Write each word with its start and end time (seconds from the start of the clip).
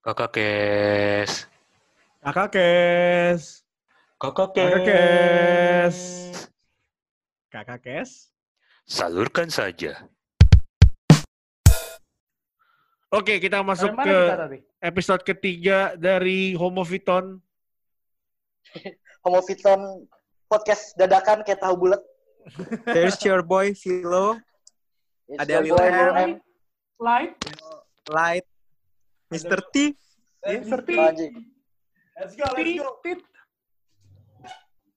Kakak 0.00 0.32
Kes. 0.32 1.44
Kakak 2.24 2.48
Kes. 2.56 3.60
Kakak 4.16 4.48
Kakak 4.56 4.80
Kes. 4.88 5.96
Kakak 7.52 7.80
Kes. 7.84 8.32
Salurkan 8.88 9.52
saja. 9.52 10.08
Oke, 13.12 13.44
kita 13.44 13.60
masuk 13.60 13.92
ke 14.00 14.08
kita 14.08 14.40
tadi? 14.40 14.58
episode 14.80 15.20
ketiga 15.20 15.92
dari 16.00 16.56
Homofiton. 16.56 17.36
Homofiton 19.28 20.08
podcast 20.48 20.96
dadakan 20.96 21.44
kayak 21.44 21.60
tahu 21.60 21.76
bulat. 21.76 22.00
There's 22.88 23.20
your 23.20 23.44
boy 23.44 23.76
Philo, 23.76 24.40
It's 25.28 25.44
Ada 25.44 25.60
your 25.60 25.76
boy, 25.76 26.40
Lil 26.96 28.48
Lil 29.30 29.38
M. 29.38 29.46
M. 29.46 29.50
Light, 29.50 29.54
Light, 29.54 29.54
Mr. 29.54 29.60
T. 29.70 29.76
seperti 30.66 30.92
Anjing. 30.98 31.34
Let's 32.20 32.34
go, 32.36 32.46
tit, 32.52 32.66
tit. 33.00 33.20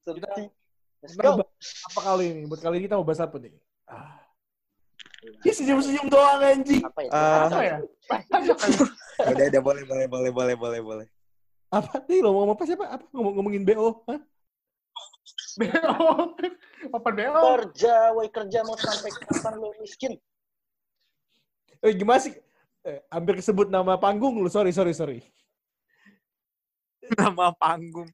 Seperti. 0.04 0.44
Let's 1.00 1.14
Kita 1.16 1.30
go. 1.40 1.46
Apa 1.94 2.00
kali 2.04 2.26
ini? 2.36 2.42
Buat 2.50 2.62
kali 2.66 2.76
ini 2.82 2.84
kita 2.90 2.98
mau 3.00 3.08
bahas 3.08 3.22
apa 3.24 3.38
nih? 3.40 3.54
Ah. 3.88 4.20
Ya 5.48 5.54
senyum-senyum 5.56 6.12
doang 6.12 6.44
anjing. 6.44 6.84
Apa 6.84 7.00
ya? 7.08 7.12
Ah. 7.16 7.48
Apa 7.48 7.62
ya? 7.64 7.78
Udah, 9.24 9.46
udah 9.48 9.62
boleh, 9.64 9.84
boleh, 9.88 10.08
boleh, 10.10 10.32
boleh, 10.32 10.56
boleh, 10.60 10.80
boleh. 10.84 11.08
Apa 11.72 12.04
nih 12.06 12.20
lo 12.22 12.36
mau 12.36 12.44
ngomong 12.44 12.58
apa 12.60 12.64
siapa? 12.68 12.86
Apa 12.86 13.06
ngomong 13.16 13.34
ngomongin 13.40 13.64
BO? 13.64 14.04
Hah? 14.10 14.20
BO. 15.58 15.94
Open 16.92 17.14
BO. 17.16 17.40
Kerja, 17.40 17.96
woi 18.14 18.28
kerja 18.28 18.60
mau 18.68 18.76
sampai 18.76 19.12
kapan 19.16 19.54
lo 19.62 19.72
miskin? 19.80 20.20
Eh 21.84 21.96
gimana 21.96 22.20
sih? 22.20 22.36
Eh, 22.84 23.00
hampir 23.08 23.40
kesebut 23.40 23.72
nama 23.72 23.96
panggung 23.96 24.44
lu. 24.44 24.52
Sorry, 24.52 24.76
sorry, 24.76 24.92
sorry. 24.92 25.24
Nama 27.16 27.56
panggung. 27.56 28.12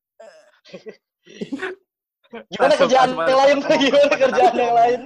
Gimana 2.53 2.73
kerjaan 2.77 3.17
yang 3.17 3.39
lain? 3.41 3.57
Gimana 3.81 4.13
kerjaan 4.13 4.53
yang 4.53 4.75
lain? 4.77 4.99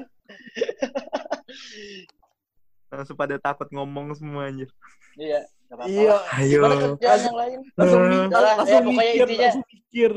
Langsung 2.92 3.16
pada 3.16 3.40
takut 3.40 3.72
ngomong 3.72 4.12
semua 4.20 4.52
anjir. 4.52 4.68
Iya. 5.16 5.48
Iya. 5.88 6.16
Ayo. 6.36 6.60
Gimana 6.60 6.76
kerjaan 6.76 7.20
yang 7.24 7.38
lain? 7.40 7.60
Langsung, 7.80 8.02
lah, 8.04 8.54
langsung 8.60 8.68
ya, 8.68 8.84
pokoknya 8.84 9.00
mikir, 9.00 9.28
intinya. 9.32 9.48
langsung 9.48 9.64
mikir. 9.72 10.12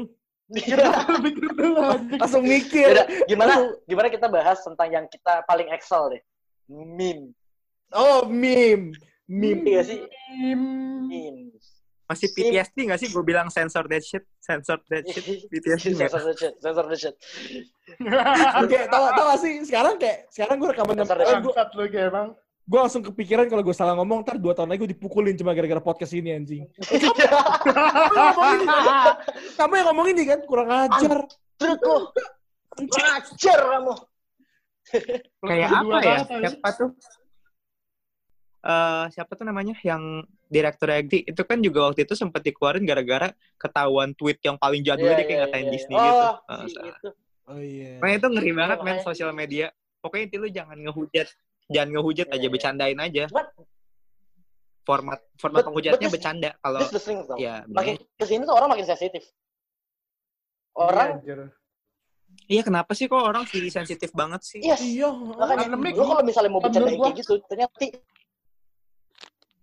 Langsung 2.23 2.43
mikir. 2.47 2.87
Yaudah, 2.95 3.07
gimana 3.27 3.53
gimana 3.83 4.07
kita 4.11 4.31
bahas 4.31 4.63
tentang 4.63 4.89
yang 4.95 5.07
kita 5.11 5.43
paling 5.43 5.67
excel 5.75 6.07
deh? 6.15 6.23
Meme. 6.71 7.35
Oh, 7.91 8.27
meme. 8.27 8.95
Meme. 9.27 9.67
Iya 9.67 9.83
sih? 9.83 9.99
Im. 10.47 10.63
Meme. 11.11 11.59
Masih 12.07 12.31
PTSD 12.31 12.87
nggak 12.87 13.03
sih 13.03 13.11
gue 13.11 13.25
bilang 13.27 13.51
sensor 13.51 13.83
that 13.91 13.99
shit? 13.99 14.23
Sensor 14.39 14.79
that 14.87 15.03
shit. 15.11 15.27
PTSD? 15.51 15.99
Sensor 15.99 16.23
shit, 16.39 16.55
sensor 16.63 16.87
the 16.87 16.95
shit. 16.95 17.19
Oke, 18.63 18.79
tau, 18.87 19.11
tau 19.11 19.27
gak 19.35 19.43
sih? 19.43 19.59
Sekarang 19.67 19.99
kayak, 19.99 20.31
sekarang 20.31 20.63
gue 20.63 20.71
rekaman 20.71 20.95
Dasar 21.03 21.19
eh, 21.19 21.27
dasar. 21.27 21.43
gue, 21.43 21.51
Bangsat 21.51 21.69
lu 21.75 21.83
kayak 21.91 22.15
emang. 22.15 22.29
gue 22.67 22.79
langsung 22.83 23.03
kepikiran 23.03 23.47
kalau 23.47 23.63
gue 23.63 23.75
salah 23.75 23.95
ngomong, 23.95 24.27
ntar 24.27 24.43
dua 24.43 24.51
tahun 24.51 24.75
lagi 24.75 24.87
gue 24.87 24.91
dipukulin 24.99 25.39
cuma 25.39 25.55
gara-gara 25.55 25.79
podcast 25.79 26.11
ini 26.19 26.35
anjing. 26.35 26.67
Kamu 29.59 29.73
yang 29.75 29.87
ngomong 29.91 30.07
ini 30.11 30.23
kan? 30.27 30.41
Kurang 30.47 30.69
ajar. 30.71 31.27
Truk 31.59 31.81
lo. 31.83 31.99
Ngajar 32.77 33.59
kamu. 33.71 33.95
Kayak 35.47 35.71
apa 35.73 35.97
ya? 36.03 36.19
Siapa 36.27 36.69
tuh? 36.75 36.91
Eh 38.63 39.05
siapa 39.11 39.33
tuh 39.35 39.45
namanya 39.45 39.75
yang 39.81 40.21
direktur 40.47 40.91
Egdi 40.91 41.23
itu 41.23 41.43
kan 41.43 41.59
juga 41.59 41.87
waktu 41.87 42.03
itu 42.03 42.15
sempat 42.15 42.43
dikeluarin 42.43 42.83
gara-gara 42.83 43.31
ketahuan 43.57 44.11
tweet 44.13 44.39
yang 44.43 44.57
paling 44.57 44.83
jadul 44.83 45.07
Iya, 45.07 45.19
dia 45.19 45.25
kayak 45.25 45.31
iya, 45.31 45.43
ngatain 45.47 45.67
iya. 45.67 45.73
Disney 45.75 45.95
oh, 45.95 46.03
gitu. 46.03 46.17
si 46.17 46.27
Eh, 46.27 46.69
salah. 46.73 46.87
itu. 46.91 47.09
Oh 47.47 47.61
iya. 47.63 47.93
Makanya 48.03 48.17
itu 48.17 48.29
ngeri 48.35 48.53
banget 48.53 48.79
men 48.79 48.87
makanya. 48.99 49.05
sosial 49.07 49.31
media. 49.31 49.67
Pokoknya 49.99 50.25
itu 50.27 50.37
lu 50.39 50.49
jangan 50.49 50.79
ngehujat, 50.79 51.27
jangan 51.69 51.89
ngehujat 51.95 52.27
Iya, 52.27 52.35
aja 52.35 52.43
iya. 52.43 52.51
bercandain 52.51 52.99
aja. 52.99 53.25
Cuman 53.31 53.47
Format 54.83 55.19
format 55.35 55.59
But- 55.63 55.67
penghujatnya 55.67 55.99
but 55.99 56.03
this- 56.07 56.15
bercanda 56.15 56.51
kalau 56.63 56.79
this 56.79 56.95
the 56.95 57.03
thing 57.03 57.19
though. 57.27 57.35
ya 57.35 57.67
Makin 57.67 57.99
ke 57.99 58.23
sini 58.25 58.47
tuh 58.47 58.55
orang 58.55 58.71
makin 58.71 58.87
sensitif. 58.87 59.27
Orang. 60.75 61.23
Iya 62.47 62.63
kenapa 62.63 62.95
sih 62.95 63.11
kok 63.11 63.19
orang 63.19 63.43
jadi 63.47 63.67
sensitif 63.73 64.15
banget 64.15 64.47
sih? 64.47 64.63
yes. 64.63 64.79
Iya. 64.79 65.11
Makanya 65.11 65.75
lu 65.91 66.03
kalau 66.03 66.23
misalnya 66.23 66.51
mau 66.51 66.63
gua- 66.63 66.71
kayak 66.71 67.19
gitu, 67.19 67.35
ternyata 67.51 67.75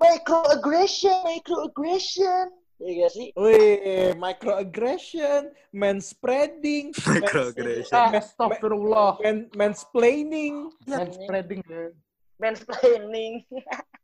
microaggression, 0.04 1.18
microaggression. 1.24 2.46
Iya 2.84 2.92
gak 3.08 3.12
sih? 3.16 3.28
Wih, 3.40 4.12
microaggression, 4.20 5.56
manspreading, 5.72 6.92
Microaggression. 7.16 7.96
Ah, 7.96 8.12
Astagfirullah. 8.12 9.24
man, 9.24 9.48
mansplaining. 9.56 10.68
Man 10.84 11.08
spreading. 11.16 11.64
ya. 11.64 11.96
Mansplaining. 12.42 13.48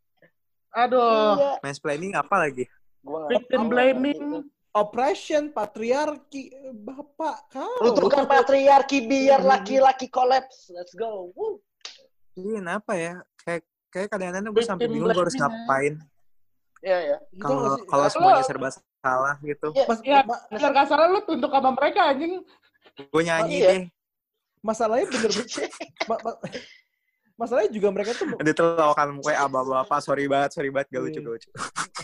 Aduh. 0.85 1.35
Iya. 1.35 1.51
Mansplaining 1.65 2.13
apa 2.15 2.35
lagi? 2.39 2.65
Victim 3.27 3.67
blaming. 3.67 4.15
itu. 4.15 4.39
oppression, 4.69 5.49
patriarki, 5.49 6.53
bapak 6.85 7.49
kau. 7.49 7.81
Runtuhkan 7.81 8.29
patriarki 8.29 9.09
biar 9.09 9.41
laki-laki 9.41 10.07
collapse. 10.13 10.69
Let's 10.69 10.93
go. 10.93 11.33
Woo. 11.33 11.57
Iya 12.37 12.61
kenapa 12.61 12.93
ya? 12.93 13.17
Kayak 13.41 13.65
kayak 13.89 14.07
kadang-kadang 14.09 14.49
gue 14.49 14.63
sampai 14.63 14.85
bingung 14.85 15.09
gue 15.09 15.17
harus 15.19 15.35
ngapain 15.35 15.95
Iya 16.79 16.97
ya. 17.03 17.17
Itu 17.35 17.43
kalau 17.43 17.75
kalau 17.83 18.05
semuanya 18.07 18.39
serba 18.39 18.71
salah 19.03 19.35
gitu. 19.43 19.67
Iya. 19.75 19.83
Mas, 19.83 19.99
Ya, 19.99 20.23
biar 20.23 20.71
gak 20.71 20.87
salah 20.87 21.11
lu 21.11 21.19
tunduk 21.27 21.51
sama 21.51 21.75
mereka 21.75 22.07
anjing. 22.07 22.39
Gue 23.11 23.21
nyanyi 23.21 23.43
Oh, 23.51 23.59
iya. 23.59 23.67
deh. 23.67 23.83
masalahnya 24.59 25.07
bener-bener 25.07 25.43
ma- 26.09 26.21
ma- 26.23 26.39
masalahnya 27.35 27.71
juga 27.71 27.91
mereka 27.91 28.15
tuh 28.15 28.31
Nanti 28.31 28.51
tuh 28.51 28.75
lawakan 28.75 29.19
kayak 29.19 29.39
apa-apa. 29.43 29.95
Sorry 29.99 30.31
banget, 30.31 30.55
sorry 30.55 30.71
banget. 30.71 30.87
Gak 30.87 31.01
lucu, 31.03 31.11
Iya. 31.11 31.23
gak 31.23 31.33
lucu. 31.35 31.49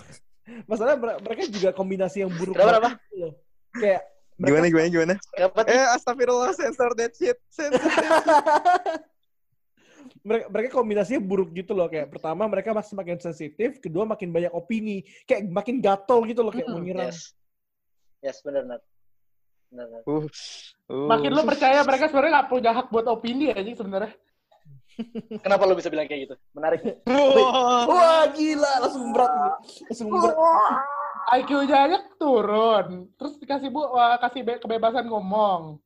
masalahnya 0.71 0.97
mere- 0.99 1.19
mereka 1.23 1.41
juga 1.47 1.69
kombinasi 1.71 2.17
yang 2.27 2.31
buruk 2.35 2.59
Kenapa, 2.59 2.79
banget 2.83 2.99
gitu 2.99 3.15
loh. 3.15 3.33
kayak 3.75 4.01
mereka- 4.35 4.47
Gimana, 4.51 4.65
gimana, 4.67 4.87
gimana? 4.91 5.13
Kenapa? 5.31 5.59
Eh, 5.71 5.85
astagfirullah, 5.95 6.51
sensor 6.51 6.91
that 6.99 7.15
shit. 7.15 7.39
Sensor. 7.47 7.79
mereka, 10.25 10.45
mereka 10.49 10.69
kombinasinya 10.73 11.21
buruk 11.21 11.53
gitu 11.53 11.77
loh 11.77 11.85
kayak 11.85 12.09
pertama 12.09 12.49
mereka 12.49 12.73
masih 12.73 12.97
makin 12.97 13.21
sensitif 13.21 13.77
kedua 13.77 14.09
makin 14.09 14.33
banyak 14.33 14.49
opini 14.49 15.05
kayak 15.29 15.45
makin 15.53 15.77
gatel 15.77 16.25
gitu 16.25 16.41
loh 16.41 16.49
kayak 16.49 16.65
mau 16.65 16.81
Mm-mm, 16.81 16.89
nyerang 16.89 17.13
Yes. 17.13 17.37
Yes, 18.25 18.41
benar, 18.41 18.65
Nat. 18.65 18.81
Benar. 19.69 20.01
Uh, 20.09 20.25
uh. 20.89 21.05
Makin 21.13 21.29
lu 21.29 21.45
percaya 21.45 21.85
mereka 21.85 22.09
sebenarnya 22.09 22.41
gak 22.41 22.49
punya 22.49 22.71
hak 22.73 22.87
buat 22.89 23.05
opini 23.05 23.53
anjing 23.53 23.77
sebenarnya. 23.77 24.17
Kenapa 25.45 25.69
lu 25.69 25.77
bisa 25.77 25.93
bilang 25.93 26.09
kayak 26.09 26.25
gitu? 26.25 26.35
Menarik. 26.57 26.81
nih. 26.81 26.97
wah 27.85 28.25
gila 28.33 28.73
langsung 28.81 29.13
berat 29.13 29.61
langsung 29.61 30.09
berat 30.09 30.35
IQ-nya 31.37 31.77
aja 31.89 31.97
turun. 32.17 33.09
Terus 33.17 33.33
dikasih 33.41 33.69
bu, 33.73 33.81
wah, 33.93 34.17
kasih 34.21 34.41
be- 34.45 34.61
kebebasan 34.61 35.09
ngomong. 35.09 35.81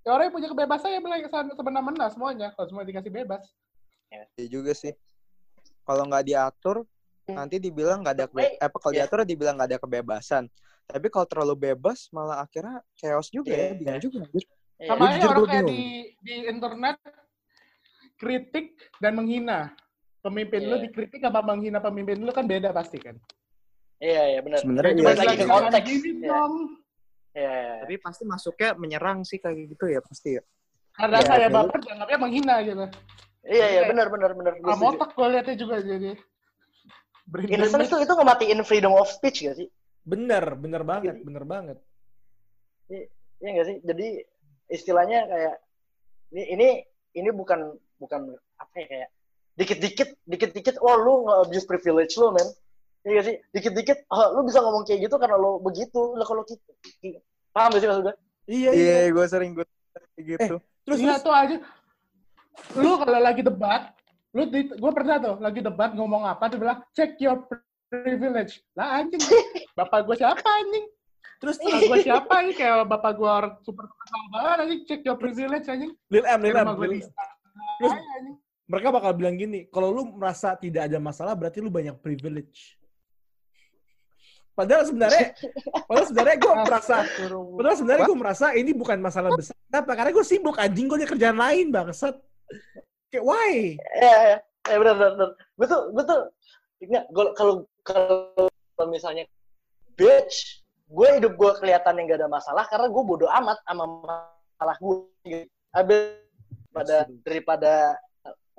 Ya 0.00 0.16
orang 0.16 0.32
yang 0.32 0.34
punya 0.34 0.48
kebebasan 0.48 0.96
ya 0.96 1.00
bilang 1.00 1.20
semena-mena 1.52 2.06
semuanya. 2.08 2.48
Kalau 2.56 2.66
semua 2.72 2.84
dikasih 2.88 3.12
bebas. 3.12 3.44
Iya 4.10 4.48
juga 4.48 4.72
sih. 4.72 4.96
Kalau 5.84 6.08
nggak 6.08 6.24
diatur, 6.24 6.88
nanti 7.28 7.60
dibilang 7.60 8.00
nggak 8.00 8.14
ada 8.16 8.26
eh, 8.40 8.56
apa 8.58 8.76
kalau 8.80 8.92
ya. 8.96 9.04
diatur 9.04 9.22
dibilang 9.28 9.54
nggak 9.60 9.70
ada 9.76 9.78
kebebasan. 9.78 10.48
Tapi 10.88 11.06
kalau 11.12 11.26
terlalu 11.28 11.70
bebas, 11.70 12.08
malah 12.10 12.42
akhirnya 12.42 12.82
chaos 12.96 13.30
juga 13.30 13.54
Iya. 13.54 13.62
ya, 13.62 13.72
bingung 13.76 14.02
juga. 14.02 14.18
anjir. 14.26 14.44
Iya. 14.80 14.88
Sama 14.88 15.02
aja 15.06 15.26
orang 15.28 15.46
kayak 15.46 15.64
di, 15.68 15.80
di 16.24 16.34
internet 16.48 16.96
kritik 18.16 18.66
dan 18.98 19.12
menghina. 19.16 19.72
Pemimpin 20.20 20.60
lu 20.68 20.76
Iya. 20.76 20.84
dikritik 20.88 21.20
apa 21.24 21.40
menghina 21.40 21.80
pemimpin 21.80 22.20
lu 22.20 22.32
kan 22.32 22.44
beda 22.44 22.72
pasti 22.72 23.00
kan. 23.00 23.16
Iya, 24.00 24.36
iya, 24.36 24.40
benar. 24.40 24.58
Sebenarnya 24.64 24.92
iya 24.96 25.12
lagi 25.12 25.36
ke 25.36 25.46
konteks. 25.46 25.86
gini 25.86 26.10
Iya, 26.20 26.28
dong. 26.28 26.54
Iya, 27.34 27.52
iya. 27.52 27.74
Tapi 27.84 27.96
pasti 28.02 28.22
masuknya 28.26 28.74
menyerang 28.78 29.22
sih 29.26 29.38
kayak 29.38 29.76
gitu 29.76 29.84
ya 29.90 30.00
pasti 30.02 30.38
ya. 30.38 30.42
Karena 30.96 31.22
Iya, 31.22 31.26
saya 31.26 31.46
iya. 31.46 31.48
baper 31.48 31.78
dianggapnya 31.80 32.18
menghina 32.18 32.54
gitu. 32.66 32.86
Iya, 33.40 33.66
iya, 33.72 33.82
benar, 33.88 34.06
benar, 34.12 34.30
benar. 34.36 34.52
Gua 34.60 34.74
Kamu 34.76 34.84
otak 34.98 35.10
gue 35.16 35.26
liatnya 35.32 35.56
juga 35.56 35.76
jadi. 35.80 36.12
In 37.46 37.62
sense 37.62 37.86
damage. 37.86 37.90
tuh 37.94 37.98
itu 38.02 38.12
ngematiin 38.12 38.60
freedom 38.66 38.92
of 38.98 39.06
speech 39.06 39.46
gak 39.46 39.54
sih? 39.54 39.70
bener 40.00 40.56
bener 40.56 40.82
banget 40.82 41.20
bener 41.22 41.44
banget 41.44 41.78
Iya 43.40 43.50
nggak 43.56 43.66
sih? 43.66 43.76
Jadi 43.80 44.08
istilahnya 44.68 45.24
kayak 45.24 45.54
ini 46.36 46.42
ini 46.54 46.68
ini 47.16 47.28
bukan 47.32 47.72
bukan 47.96 48.36
apa 48.60 48.74
ya 48.76 48.86
kayak 48.86 49.08
dikit-dikit 49.56 50.08
dikit-dikit 50.28 50.76
oh 50.84 50.96
lu 51.00 51.14
nge-abuse 51.26 51.66
privilege 51.66 52.14
lu 52.20 52.36
men. 52.36 52.44
Iya 53.00 53.10
nggak 53.16 53.26
sih? 53.26 53.36
Dikit-dikit 53.56 53.98
oh, 54.12 54.36
lu 54.36 54.40
bisa 54.44 54.60
ngomong 54.60 54.84
kayak 54.84 55.08
gitu 55.08 55.16
karena 55.16 55.36
lu 55.40 55.60
begitu. 55.64 56.00
Lah 56.16 56.26
kalau 56.28 56.42
gitu 56.44 56.60
paham 57.50 57.74
gak 57.74 57.80
sih 57.82 57.88
maksud 57.90 58.04
gue? 58.06 58.16
iya 58.50 58.70
iya 58.70 58.94
Iya, 59.06 59.14
gue 59.14 59.24
sering 59.26 59.52
gue 59.58 59.66
kayak 60.14 60.24
gitu. 60.38 60.54
terus 60.86 60.98
Iya 61.02 61.18
terus 61.18 61.22
tuh 61.26 61.34
aja. 61.34 61.56
Lu 62.78 62.90
kalau 63.00 63.20
lagi 63.22 63.42
debat, 63.42 63.82
lu 64.34 64.42
gue 64.52 64.92
pernah 64.94 65.16
tuh 65.18 65.34
lagi 65.42 65.60
debat 65.62 65.90
ngomong 65.94 66.26
apa, 66.28 66.46
dia 66.50 66.58
bilang 66.60 66.78
check 66.94 67.18
your 67.18 67.42
privilege. 67.90 68.62
Lah 68.78 69.02
anjing, 69.02 69.18
bapak 69.78 70.06
gue 70.06 70.16
siapa 70.18 70.42
anjing? 70.42 70.86
Terus 71.40 71.56
Bapak 71.56 71.88
gue 71.88 71.98
siapa 72.04 72.34
ini 72.44 72.52
kayak 72.52 72.84
bapak 72.84 73.12
gue 73.16 73.24
orang 73.24 73.54
super 73.64 73.88
terkenal 73.88 74.24
banget 74.28 74.56
anjing 74.60 74.80
cek 74.84 75.00
your 75.08 75.16
privilege 75.16 75.66
anjing. 75.72 75.92
Lil 76.12 76.24
M, 76.28 76.40
Lil 76.44 76.52
M, 76.52 76.66
di 76.76 77.00
Terus- 77.80 78.04
mereka 78.70 78.88
bakal 78.94 79.12
bilang 79.18 79.34
gini, 79.34 79.66
kalau 79.66 79.90
lu 79.90 80.14
merasa 80.14 80.54
tidak 80.54 80.86
ada 80.86 81.00
masalah 81.02 81.34
berarti 81.34 81.58
lu 81.58 81.72
banyak 81.72 81.96
privilege. 81.98 82.78
Padahal 84.60 84.84
sebenarnya, 84.84 85.26
padahal 85.88 86.06
sebenarnya 86.12 86.36
gue 86.36 86.54
merasa, 86.68 86.96
padahal 87.56 87.76
sebenarnya 87.80 88.04
gue 88.04 88.18
merasa 88.20 88.46
ini 88.52 88.72
bukan 88.76 88.98
masalah 89.00 89.32
besar. 89.32 89.56
Kenapa? 89.72 89.92
Karena 89.96 90.10
gue 90.12 90.24
sibuk 90.28 90.56
anjing 90.60 90.84
gue 90.84 91.00
ada 91.00 91.08
kerjaan 91.08 91.38
lain 91.40 91.72
bangsat. 91.72 92.20
Kayak 93.08 93.24
why? 93.24 93.80
Ya, 93.96 94.16
ya, 94.20 94.36
ya 94.68 94.76
benar, 94.76 94.94
benar, 95.00 95.12
benar. 95.16 95.30
Betul, 95.56 95.80
betul. 95.96 96.20
Ingat, 96.84 97.04
gua- 97.08 97.32
kalau 97.32 97.54
kalau 97.80 98.86
misalnya 98.92 99.24
bitch, 99.96 100.60
gue 100.92 101.08
hidup 101.16 101.32
gue 101.40 101.50
kelihatan 101.56 101.96
yang 101.96 102.06
gak 102.12 102.20
ada 102.20 102.28
masalah 102.28 102.64
karena 102.68 102.86
gue 102.92 103.02
bodoh 103.02 103.30
amat 103.40 103.58
sama 103.64 103.84
masalah 104.04 104.76
gue. 104.76 104.96
Gitu. 105.24 105.46
Abis 105.72 106.20
pada 106.70 106.96
daripada 107.24 107.72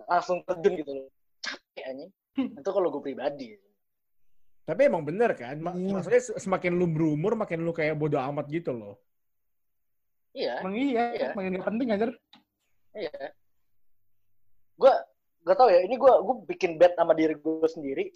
langsung 0.09 0.41
terjun 0.49 0.73
gitu 0.81 0.91
loh. 0.97 1.07
Capek 1.45 1.83
anjing. 1.85 2.11
Itu 2.57 2.69
kalau 2.73 2.89
gue 2.89 3.01
pribadi. 3.05 3.53
Tapi 4.71 4.87
emang 4.87 5.03
bener 5.03 5.35
kan? 5.35 5.59
Ma- 5.59 5.75
Iya. 5.75 5.99
Maksudnya 5.99 6.21
se- 6.23 6.39
semakin 6.39 6.71
lu 6.71 6.87
berumur, 6.87 7.35
makin 7.35 7.59
lu 7.59 7.75
kayak 7.75 7.99
bodoh 7.99 8.23
amat 8.23 8.47
gitu 8.47 8.71
loh. 8.71 8.95
Iya, 10.31 10.63
Emang 10.63 10.79
iya, 10.79 11.03
Iya. 11.11 11.27
emang 11.35 11.43
gak 11.51 11.67
penting 11.67 11.87
aja. 11.91 12.07
iya. 12.95 13.35
Gue 14.79 14.93
gak 15.43 15.57
tau 15.59 15.67
ya, 15.67 15.83
ini 15.83 15.99
gue 15.99 16.07
gue 16.07 16.35
bikin 16.47 16.79
bet 16.79 16.95
sama 16.95 17.11
diri 17.11 17.35
gue 17.35 17.67
sendiri. 17.67 18.15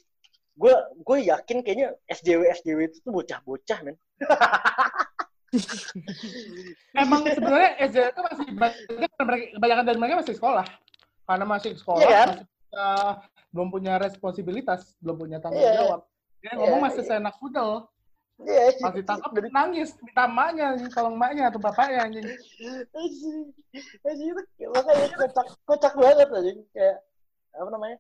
Gue 0.56 0.72
gue 0.96 1.28
yakin 1.28 1.60
kayaknya 1.60 1.92
SJW 2.08 2.48
SJW 2.56 2.80
itu 2.88 3.04
tuh 3.04 3.12
bocah-bocah 3.12 3.80
men. 3.84 4.00
Emang 6.96 7.28
sebenarnya 7.28 7.72
SD 7.84 7.98
itu 8.00 8.22
masih 8.24 8.48
kebanyakan 9.60 9.84
dari 9.84 9.98
mereka 10.00 10.24
masih 10.24 10.40
sekolah. 10.40 10.64
Karena 11.28 11.44
masih 11.44 11.76
sekolah, 11.76 12.00
Iya 12.00 12.16
kan? 12.16 12.28
masih 12.32 12.48
uh, 12.72 13.12
belum 13.52 13.68
punya 13.68 14.00
responsibilitas, 14.00 14.96
belum 15.04 15.20
punya 15.20 15.44
tanggung 15.44 15.60
Iya. 15.60 15.84
jawab. 15.84 16.08
Dia 16.46 16.54
ngomong 16.62 16.78
Iya, 16.78 16.86
masih 16.86 17.02
iya. 17.02 17.10
seenak 17.10 17.36
fudel. 17.42 17.70
Iya, 18.36 18.64
Masih 18.78 19.04
tangkap 19.08 19.32
dari 19.34 19.50
nangis, 19.50 19.90
minta 19.98 20.30
emaknya, 20.30 20.68
tolong 20.94 21.16
emaknya 21.18 21.44
atau 21.50 21.58
bapaknya 21.58 22.06
anjing. 22.06 22.26
Anjing, 22.94 23.38
itu 23.74 24.70
makanya 24.70 25.08
kocak, 25.18 25.48
kocak 25.66 25.94
banget 25.98 26.30
anjing. 26.30 26.60
Kayak, 26.76 27.02
apa 27.58 27.70
namanya, 27.74 27.98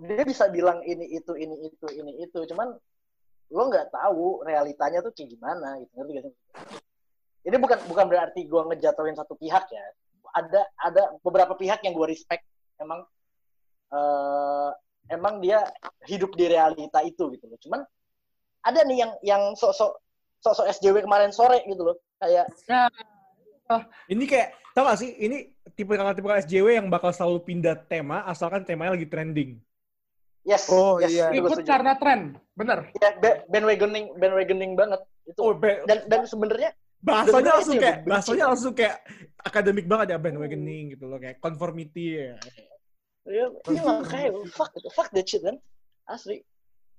dia 0.00 0.24
bisa 0.26 0.50
bilang 0.50 0.82
ini 0.82 1.06
itu, 1.14 1.32
ini 1.38 1.70
itu, 1.70 1.86
ini 1.94 2.12
itu. 2.18 2.38
Cuman, 2.50 2.74
lo 3.54 3.62
nggak 3.70 3.94
tahu 3.94 4.42
realitanya 4.42 4.98
tuh 5.04 5.14
kayak 5.14 5.30
gimana 5.30 5.78
gitu. 5.78 5.92
Ngerti 5.94 6.10
gak 6.16 6.24
sih? 6.26 6.34
Ini 7.46 7.56
bukan 7.60 7.78
bukan 7.86 8.06
berarti 8.10 8.40
gue 8.48 8.62
ngejatuhin 8.74 9.14
satu 9.14 9.38
pihak 9.38 9.70
ya. 9.70 9.84
Ada 10.34 10.60
ada 10.82 11.02
beberapa 11.22 11.54
pihak 11.54 11.84
yang 11.86 11.94
gue 11.94 12.08
respect. 12.10 12.42
Emang 12.80 13.06
eh 13.92 14.70
emang 15.10 15.42
dia 15.42 15.66
hidup 16.06 16.32
di 16.38 16.46
realita 16.46 17.02
itu 17.02 17.34
gitu 17.34 17.44
loh. 17.50 17.58
Cuman 17.58 17.80
ada 18.62 18.80
nih 18.86 19.02
yang 19.04 19.12
yang 19.20 19.42
sok-sok 19.58 19.98
sok-sok 20.40 20.66
SJW 20.78 21.04
kemarin 21.04 21.34
sore 21.34 21.60
gitu 21.66 21.82
loh. 21.84 21.96
Kayak 22.22 22.48
Ini 24.10 24.24
kayak, 24.26 24.48
tau 24.74 24.82
gak 24.82 24.98
sih? 24.98 25.14
Ini 25.14 25.46
tipe 25.78 25.94
tipe 25.94 26.26
SJW 26.26 26.82
yang 26.82 26.90
bakal 26.90 27.14
selalu 27.14 27.38
pindah 27.46 27.78
tema, 27.86 28.26
asalkan 28.26 28.66
temanya 28.66 28.98
lagi 28.98 29.06
trending. 29.06 29.62
Yes. 30.42 30.66
Oh, 30.66 30.98
yes, 30.98 31.12
iya. 31.12 31.30
Ikut 31.30 31.54
karena 31.62 31.94
tren, 32.00 32.34
bener. 32.56 32.90
Ya, 32.98 33.14
ba- 33.20 33.44
bandwagoning, 33.46 34.16
bandwagoning 34.18 34.72
banget 34.74 35.00
itu. 35.28 35.38
Oh, 35.38 35.54
be- 35.54 35.84
Dan 35.86 36.08
dan 36.10 36.26
sebenarnya 36.26 36.74
bahasanya 36.98 37.52
langsung 37.60 37.76
kayak, 37.78 37.98
bahasanya 38.08 38.44
langsung 38.50 38.72
kayak 38.74 38.96
akademik 39.40 39.86
banget 39.86 40.06
ya 40.12 40.18
bandwagoning 40.18 40.96
gitu 40.96 41.04
loh, 41.06 41.20
kayak 41.22 41.38
conformity 41.38 42.26
ya. 42.26 42.34
Ya, 43.26 43.46
ini 43.68 43.78
makanya 43.80 44.30
fuck 44.48 44.72
itu, 44.74 44.88
fuck 44.90 45.08
that 45.10 45.26
shit 45.26 45.42
kan. 45.42 45.56
Asli, 46.04 46.42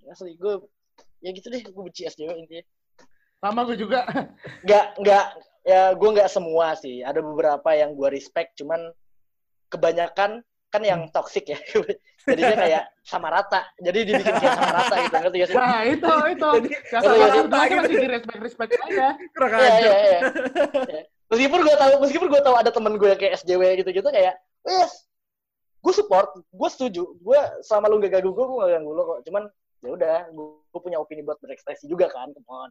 asli 0.06 0.36
gue 0.36 0.62
ya 1.20 1.30
gitu 1.32 1.48
deh, 1.48 1.62
gue 1.62 1.84
benci 1.84 2.06
SJW 2.06 2.32
intinya. 2.38 2.66
Sama 3.40 3.66
gue 3.66 3.78
juga. 3.78 4.06
Nggak 4.66 4.86
nggak 5.02 5.26
ya 5.62 5.82
gue 5.94 6.10
nggak 6.14 6.30
semua 6.30 6.78
sih. 6.78 7.02
Ada 7.02 7.20
beberapa 7.20 7.70
yang 7.74 7.94
gue 7.94 8.08
respect, 8.10 8.58
cuman 8.58 8.94
kebanyakan 9.68 10.42
kan 10.72 10.82
yang 10.88 11.04
Hmm. 11.04 11.12
toxic 11.12 11.52
ya. 11.52 11.60
Jadinya 12.32 12.56
kayak 12.56 12.84
sama 13.04 13.28
rata. 13.28 13.66
Jadi 13.76 14.08
dibikin 14.08 14.36
kayak 14.40 14.56
sama 14.56 14.72
rata 14.72 14.96
gitu, 15.04 15.16
ngerti 15.20 15.38
gak 15.42 15.50
sih? 15.52 15.58
Nah, 15.58 15.80
itu, 15.84 16.14
itu. 16.32 16.50
Jadi, 16.54 16.70
Ya, 16.72 17.00
Kalau 17.02 17.16
sama 17.18 17.28
rata 17.28 17.60
gitu. 17.66 17.76
masih 17.82 17.96
di 17.98 18.08
respect-respect 18.08 18.72
aja. 18.78 19.08
kurang 19.36 19.52
Iya, 19.52 19.68
ajar. 19.68 19.82
iya, 19.82 19.92
iya. 19.92 20.20
Iya. 20.88 21.02
Meskipun 21.32 21.60
gue 21.64 21.76
tahu, 21.76 21.92
meskipun 22.04 22.28
gue 22.30 22.42
tahu 22.44 22.56
ada 22.56 22.72
temen 22.72 22.94
gue 22.96 23.08
yang 23.10 23.20
kayak 23.20 23.34
SJW 23.40 23.62
gitu-gitu 23.80 24.04
kayak, 24.06 24.36
yes, 24.64 24.92
gue 25.82 25.94
support, 25.94 26.30
gue 26.38 26.70
setuju, 26.70 27.04
gue 27.18 27.40
sama 27.62 27.90
lu 27.90 27.98
gak 27.98 28.14
ganggu 28.14 28.32
gue, 28.32 28.46
gue 28.46 28.58
gak 28.62 28.72
ganggu 28.78 28.92
lo 28.94 29.04
kok. 29.04 29.20
Cuman 29.26 29.44
ya 29.82 29.90
udah, 29.92 30.18
gue 30.30 30.80
punya 30.80 31.02
opini 31.02 31.22
buat 31.22 31.42
berekspresi 31.42 31.90
juga 31.90 32.06
kan, 32.08 32.30
come 32.32 32.46
on. 32.48 32.70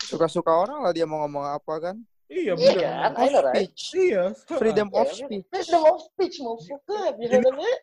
Suka-suka 0.00 0.48
orang 0.48 0.80
lah 0.80 0.92
dia 0.92 1.04
mau 1.04 1.20
ngomong 1.24 1.44
apa 1.52 1.74
kan. 1.78 1.96
Iya, 2.26 2.58
Iya 2.58 2.74
bener. 2.74 2.76
kan, 2.82 3.10
I 3.14 3.26
know 3.30 3.38
right. 3.38 3.54
Speech. 3.54 3.82
Iya. 3.94 4.22
Freedom 4.50 4.88
of 4.90 5.06
Iya, 5.06 5.14
speech. 5.14 5.44
Freedom 5.46 5.82
of 5.86 5.98
speech, 6.02 6.36
motherfucker. 6.42 7.06
Bisa 7.14 7.36
banget. 7.38 7.78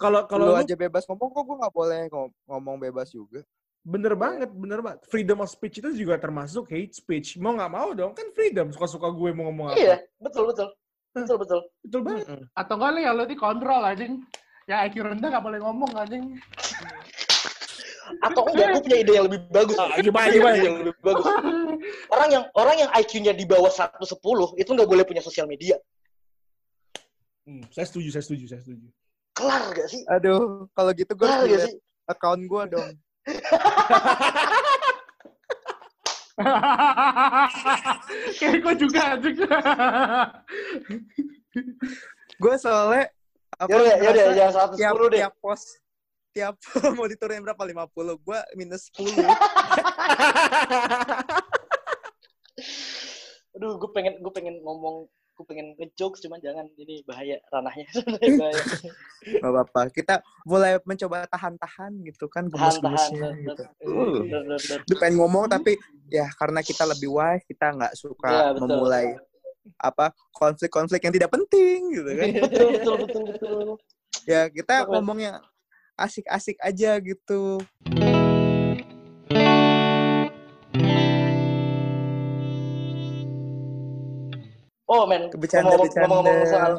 Kalau 0.00 0.20
kalau 0.24 0.44
Lu 0.48 0.56
aja 0.56 0.72
bebas 0.72 1.04
ngomong 1.04 1.28
kok 1.28 1.42
gue 1.44 1.56
nggak 1.60 1.74
boleh 1.74 2.00
ngom- 2.08 2.34
ngomong 2.48 2.76
bebas 2.80 3.12
juga. 3.12 3.44
bener 3.84 4.16
banget, 4.16 4.48
bener 4.48 4.80
banget. 4.80 5.04
Freedom 5.12 5.44
of 5.44 5.52
speech 5.52 5.84
itu 5.84 5.92
juga 5.92 6.16
termasuk 6.16 6.72
hate 6.72 6.96
speech. 6.96 7.36
Mau 7.36 7.52
nggak 7.52 7.68
mau 7.68 7.92
dong, 7.92 8.16
kan 8.16 8.24
freedom. 8.32 8.72
Suka-suka 8.72 9.12
gue 9.12 9.30
mau 9.36 9.52
ngomong 9.52 9.66
apa. 9.68 9.76
Iya, 9.76 9.96
betul, 10.16 10.48
betul. 10.48 10.72
Betul, 11.14 11.36
betul. 11.38 11.60
Betul 11.86 12.00
banget. 12.02 12.26
Mm-mm. 12.26 12.42
Atau 12.58 12.74
enggak 12.74 12.90
lu 12.90 13.00
yang 13.06 13.14
lu 13.14 13.24
dikontrol 13.30 13.82
anjing. 13.86 14.14
Yang 14.66 14.78
IQ 14.90 14.94
rendah 15.06 15.28
gak 15.30 15.44
boleh 15.44 15.58
ngomong 15.62 15.90
anjing. 15.94 16.24
Atau 18.20 18.42
enggak, 18.50 18.66
gue 18.74 18.82
punya 18.82 18.98
ide 19.00 19.12
yang 19.14 19.26
lebih 19.30 19.40
bagus. 19.48 19.76
Ah, 19.78 19.96
gimana, 20.02 20.28
gimana? 20.28 20.56
yang 20.58 20.76
lebih 20.82 20.94
bagus. 21.00 21.24
Orang 22.10 22.28
yang 22.34 22.44
orang 22.58 22.76
yang 22.82 22.90
IQ-nya 22.92 23.32
di 23.32 23.46
bawah 23.46 23.70
110 23.70 24.02
itu 24.58 24.70
nggak 24.74 24.88
boleh 24.90 25.04
punya 25.06 25.22
sosial 25.22 25.46
media. 25.46 25.78
Hmm, 27.44 27.62
saya 27.70 27.86
setuju, 27.86 28.08
saya 28.10 28.24
setuju, 28.24 28.44
saya 28.50 28.60
setuju. 28.64 28.88
Kelar 29.36 29.62
gak 29.76 29.88
sih? 29.92 30.02
Aduh, 30.08 30.64
kalau 30.72 30.90
gitu 30.96 31.12
gue 31.12 31.26
Kelar 31.26 31.38
harus 31.44 31.48
gak 31.48 31.60
lihat 31.60 31.68
sih? 31.70 31.76
account 32.08 32.42
gue 32.44 32.62
dong. 32.72 32.90
Kayak 38.42 38.58
gue 38.58 38.74
juga 38.80 39.00
anjing. 39.14 39.38
Gue 42.42 42.54
soalnya 42.58 43.06
apa 43.54 43.70
Yaudah, 43.70 44.02
yaudah, 44.02 44.34
ngerasa 44.34 44.34
jangan 44.34 44.74
110 44.74 44.74
tiap, 44.74 44.98
deh. 44.98 45.22
tiap 45.22 45.38
pos 45.38 45.78
tiap 46.34 46.58
mau 46.98 47.06
diturunin 47.06 47.46
berapa 47.46 47.86
50 47.86 48.26
gue 48.26 48.38
minus 48.58 48.90
10 48.98 49.14
Aduh, 53.54 53.78
gue 53.78 53.90
pengen 53.94 54.18
gue 54.18 54.32
pengen 54.34 54.58
ngomong, 54.66 55.06
gue 55.34 55.44
pengen 55.50 55.74
ngejokes 55.74 56.22
cuman 56.22 56.38
jangan 56.38 56.66
ini 56.78 57.02
bahaya 57.02 57.42
ranahnya. 57.50 57.90
bahaya. 58.40 58.62
Gak 59.42 59.50
apa-apa 59.50 59.80
kita 59.90 60.14
mulai 60.46 60.78
mencoba 60.86 61.26
tahan-tahan 61.26 61.90
gitu 62.06 62.30
kan 62.30 62.46
gemes-gemesnya 62.46 63.34
tahan, 63.34 63.42
gitu 63.42 63.62
tahan. 63.66 64.86
Uh. 64.86 64.96
Pengen 65.02 65.18
ngomong 65.18 65.50
tapi 65.50 65.74
ya 66.06 66.30
karena 66.38 66.62
kita 66.62 66.86
lebih 66.86 67.10
wise 67.10 67.42
kita 67.50 67.74
nggak 67.74 67.94
suka 67.98 68.30
Ya, 68.30 68.46
betul. 68.54 68.62
memulai 68.70 69.06
apa 69.80 70.12
konflik-konflik 70.36 71.00
yang 71.02 71.14
tidak 71.16 71.32
penting 71.32 71.88
gitu 71.88 72.10
kan 72.14 72.28
Betul, 72.36 72.68
betul, 72.76 72.94
betul, 73.00 73.22
betul. 73.32 73.76
ya 74.28 74.52
kita 74.52 74.84
ngomongnya 74.86 75.40
asik-asik 75.96 76.60
aja 76.60 77.00
gitu 77.00 77.64
Oh 84.84 85.04
men, 85.04 85.32
ngomong-ngomong 85.32 86.44
soal 86.44 86.72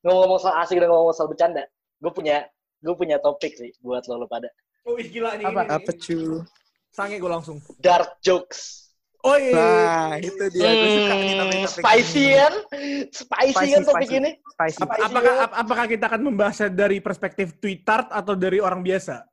ngomong-ngomong 0.00 0.40
soal 0.40 0.54
asik 0.60 0.78
dan 0.78 0.88
ngomong 0.88 1.12
soal 1.12 1.28
bercanda, 1.28 1.62
gue 2.00 2.08
punya 2.10 2.48
gue 2.80 2.94
punya 2.94 3.16
topik 3.18 3.52
sih 3.52 3.72
buat 3.80 4.04
lo, 4.06 4.22
lo 4.22 4.26
pada 4.26 4.48
Oh, 4.86 4.94
ih, 4.94 5.10
gila 5.10 5.34
nih. 5.34 5.44
Apa? 5.44 5.60
ini, 5.60 5.72
apa 5.72 5.90
cu 5.92 6.18
Sange 6.88 7.18
gue 7.18 7.26
langsung. 7.26 7.58
dark 7.76 8.16
jokes. 8.20 8.86
Oh 9.20 9.34
iya. 9.34 9.58
nah 9.58 10.14
itu 10.16 10.38
dia 10.48 10.70
gue 10.70 10.88
suka 10.94 11.12
nih 11.12 11.26
Hmm, 11.26 11.40
topik-topik 11.42 11.82
spicy 11.82 12.14
ini. 12.22 12.38
kan? 12.38 12.54
Spicy, 13.10 13.52
Spicy, 13.52 13.66
kan 13.68 13.82
topik 13.82 14.06
spicy. 14.06 14.16
ini? 14.16 14.30
spicy 14.48 14.80
Apa- 14.80 14.96
Apakah 15.02 15.34
ap- 15.42 15.56
apakah 15.58 15.84
kita 15.84 16.04
akan 16.06 16.20
membahasnya 16.24 16.68
dari 16.70 16.98
perspektif 17.00 17.58
Twitter 17.58 18.06
atau 18.06 18.32
dari 18.32 18.58
orang 18.58 18.80
biasa? 18.80 19.26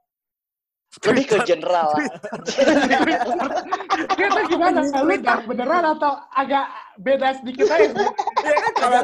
Lebih 1.02 1.26
ke 1.26 1.38
general. 1.50 1.90
Kita 4.14 4.42
gimana? 4.46 4.80
Lu 4.86 5.16
beneran 5.50 5.84
atau 5.98 6.22
agak 6.30 6.66
beda 7.02 7.42
sedikit 7.42 7.66
aja? 7.74 7.90
Iya 8.44 8.58
kan 8.62 8.74
kalau 8.78 9.02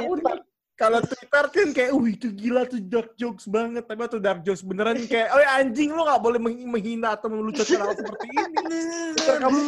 kalau 0.79 1.03
Twitter 1.03 1.45
kan 1.51 1.67
kayak, 1.75 1.91
uh 1.91 2.05
itu 2.07 2.31
gila 2.31 2.63
tuh 2.63 2.79
dark 2.79 3.11
jokes 3.19 3.51
banget. 3.51 3.83
Tapi 3.83 3.99
atau 3.99 4.15
dark 4.15 4.47
jokes 4.47 4.63
beneran 4.63 4.95
kayak, 5.11 5.27
oh 5.35 5.41
ya 5.43 5.59
anjing 5.59 5.91
lo 5.91 6.07
nggak 6.07 6.23
boleh 6.23 6.39
meng- 6.39 6.71
menghina 6.71 7.19
atau 7.19 7.27
melucukan 7.27 7.83
hal 7.83 7.91
seperti 7.99 8.25
ini. 8.31 8.79
Kamu, 9.19 9.59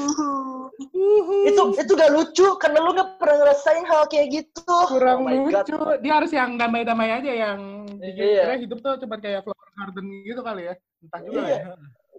uhu. 0.71 1.35
itu 1.51 1.61
itu 1.83 1.91
gak 1.99 2.11
lucu 2.15 2.47
karena 2.55 2.79
lu 2.79 2.95
gak 2.95 3.19
pernah 3.19 3.43
ngerasain 3.43 3.83
hal 3.83 4.07
kayak 4.07 4.27
gitu. 4.39 4.77
kurang 4.87 5.27
Oh 5.27 5.27
my 5.27 5.35
God. 5.51 5.67
lucu. 5.67 5.75
Dia 5.99 6.13
harus 6.15 6.31
yang 6.31 6.55
damai-damai 6.55 7.11
aja 7.11 7.31
yang 7.33 7.59
Iya. 7.99 8.55
hidup 8.55 8.79
tuh 8.79 8.95
cuma 9.03 9.19
kayak 9.19 9.43
flower 9.43 9.69
garden 9.75 10.05
gitu 10.23 10.39
kali 10.39 10.71
ya. 10.71 10.75
Entah 11.03 11.19
juga 11.27 11.41
Iya. 11.43 11.57
ya. 11.59 11.75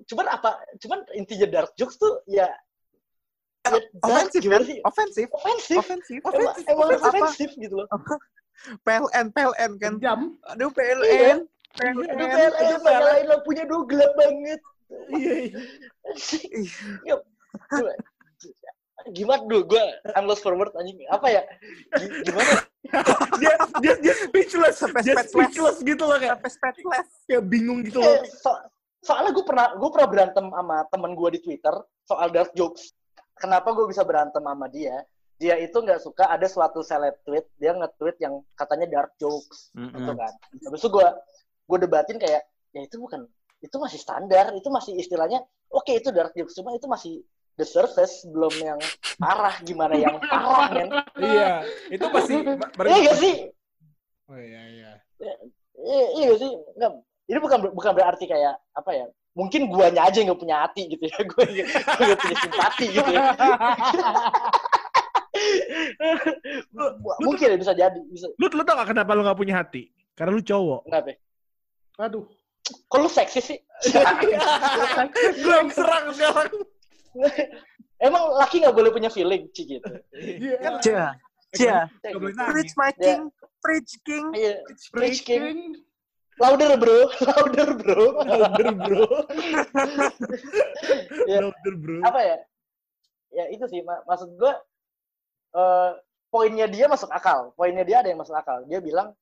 Cuman 0.09 0.27
apa? 0.29 0.51
Cuman 0.79 1.05
intinya 1.15 1.47
dark 1.49 1.73
jokes 1.75 1.97
tuh 1.97 2.23
ya, 2.27 2.49
ya 3.63 3.71
dark, 3.71 3.85
Offensif 4.03 4.41
gimana 4.43 4.65
kan? 4.65 4.77
Ofensif. 4.87 5.27
Ofensif. 5.31 5.77
Ofensif. 5.79 6.19
Emang, 6.27 6.55
emang 6.67 6.89
Apa? 6.99 7.09
ofensif 7.09 7.51
gitu 7.55 7.75
loh. 7.83 7.87
PLN, 8.87 9.27
PLN 9.35 9.71
kan. 9.79 9.95
Jam. 9.99 10.21
Aduh 10.47 10.71
Iya. 10.71 10.77
PLN. 10.77 11.39
Aduh, 11.83 12.05
PLN. 12.05 12.51
PLN, 12.53 12.81
nyalain 12.85 13.27
lampunya 13.27 13.65
dulu 13.67 13.83
gelap 13.89 14.13
banget. 14.15 14.61
Iya, 15.11 15.33
iya. 15.49 15.61
Ya. 17.73 17.95
Gimana 19.13 19.43
dulu? 19.45 19.75
Gue 19.75 19.83
I'm 20.15 20.25
lost 20.31 20.47
for 20.47 20.55
word 20.55 20.71
anjing. 20.79 21.03
Apa 21.11 21.27
ya? 21.29 21.43
Gi- 21.99 22.23
Gimana? 22.23 22.53
dia, 23.43 23.55
dia, 23.83 23.95
dia 23.99 24.15
speechless. 24.15 24.79
Sampai 24.79 25.03
dia 25.03 25.19
speechless. 25.19 25.33
speechless 25.33 25.77
gitu 25.83 26.03
loh 26.07 26.17
kayak, 26.23 26.39
Sampai 26.39 26.51
speechless. 26.55 27.09
kayak 27.27 27.45
bingung 27.51 27.83
gitu 27.83 27.99
loh. 27.99 28.15
Eh, 28.15 28.23
so- 28.31 28.63
soalnya 29.03 29.35
gue 29.35 29.45
pernah 29.45 29.75
gue 29.75 29.91
pernah 29.91 30.09
berantem 30.09 30.47
sama 30.47 30.87
temen 30.87 31.13
gue 31.19 31.29
di 31.35 31.41
Twitter 31.43 31.75
soal 32.07 32.31
dark 32.31 32.55
jokes. 32.55 32.95
Kenapa 33.35 33.75
gue 33.75 33.91
bisa 33.91 34.07
berantem 34.07 34.39
sama 34.39 34.71
dia? 34.71 35.03
Dia 35.43 35.59
itu 35.59 35.75
nggak 35.75 35.99
suka 35.99 36.31
ada 36.31 36.47
suatu 36.47 36.87
seleb 36.87 37.19
tweet, 37.27 37.51
dia 37.59 37.75
nge-tweet 37.75 38.17
yang 38.23 38.47
katanya 38.55 38.87
dark 38.87 39.19
jokes, 39.19 39.75
gitu 39.75 40.13
kan. 40.15 40.31
Habis 40.63 40.81
itu 40.87 40.89
gue 40.95 41.09
gue 41.67 41.79
debatin 41.83 42.17
kayak, 42.23 42.47
ya 42.71 42.81
itu 42.87 43.03
bukan, 43.03 43.27
itu 43.59 43.75
masih 43.75 43.99
standar, 43.99 44.55
itu 44.55 44.71
masih 44.71 44.95
istilahnya, 44.95 45.43
oke 45.75 45.91
itu 45.91 46.15
dark 46.15 46.31
jokes, 46.39 46.55
cuma 46.55 46.71
itu 46.79 46.87
masih 46.87 47.27
the 47.59 47.67
surface, 47.67 48.23
belum 48.31 48.55
yang 48.63 48.79
parah, 49.19 49.59
gimana 49.67 49.99
yang 49.99 50.15
parah, 50.31 50.71
men. 50.71 50.89
Iya, 51.19 51.67
itu 51.91 52.07
masih 52.07 52.37
Iya 52.87 52.99
gak 53.11 53.19
sih? 53.19 53.35
Oh 54.31 54.39
iya 54.39 54.63
iya. 54.71 54.93
Iya, 55.75 56.07
iya 56.23 56.31
sih? 56.39 56.53
Nggak, 56.79 56.93
ini 57.33 57.41
bukan 57.41 57.73
bukan 57.73 57.93
berarti 57.97 58.29
kayak 58.29 58.61
apa 58.77 58.91
ya? 58.93 59.07
Mungkin 59.33 59.73
guanya 59.73 60.05
aja 60.05 60.21
yang 60.21 60.37
gak 60.37 60.43
punya 60.45 60.69
hati 60.69 60.93
gitu 60.93 61.09
ya. 61.09 61.17
Gue 61.33 61.49
gak 61.49 62.21
punya 62.21 62.37
simpati 62.45 62.85
gitu 62.93 63.09
ya. 63.09 63.33
Mungkin 67.25 67.47
ya 67.49 67.57
bisa 67.57 67.73
jadi. 67.73 68.01
Bisa. 68.13 68.29
Lu, 68.37 68.47
lu 68.53 68.63
tau 68.69 68.77
gak 68.77 68.93
kenapa 68.93 69.17
lu 69.17 69.25
gak 69.25 69.41
punya 69.41 69.65
hati? 69.65 69.89
Karena 70.13 70.37
lu 70.37 70.45
cowok. 70.45 70.85
Kenapa? 70.85 71.17
Aduh. 72.05 72.29
Kok 72.93 72.99
lu 73.01 73.09
seksi 73.09 73.41
sih? 73.41 73.59
Gue 75.43 75.55
yang 75.57 75.73
serang 75.73 76.13
sekarang. 76.13 76.53
Emang 77.97 78.37
laki 78.37 78.61
gak 78.61 78.77
boleh 78.77 78.93
punya 78.93 79.09
feeling, 79.09 79.49
Ci 79.57 79.81
gitu. 79.81 79.89
Iya. 80.13 81.17
Preach 82.13 82.37
nangis. 82.37 82.73
my 82.77 82.93
Ya. 82.93 83.01
king. 83.01 83.23
Preach 83.63 83.93
king. 84.05 84.27
Iya, 84.37 84.55
Preach 84.93 85.21
King. 85.25 85.81
Louder 86.43 86.75
bro, 86.75 86.99
louder 87.23 87.71
bro. 87.79 88.05
Louder 88.27 88.69
bro. 88.75 89.07
Iya. 91.31 91.39
Louder 91.47 91.75
bro. 91.79 91.99
Apa 92.03 92.21
ya? 92.21 92.37
Ya 93.33 93.45
itu 93.55 93.65
sih, 93.71 93.81
mak- 93.87 94.03
maksud 94.05 94.35
gue, 94.35 94.53
eh 95.55 95.91
poinnya 96.35 96.67
dia 96.67 96.91
masuk 96.91 97.09
akal. 97.15 97.55
Poinnya 97.55 97.87
dia 97.87 98.03
ada 98.03 98.11
yang 98.11 98.19
masuk 98.19 98.35
akal. 98.35 98.67
Dia 98.67 98.83
bilang, 98.83 99.15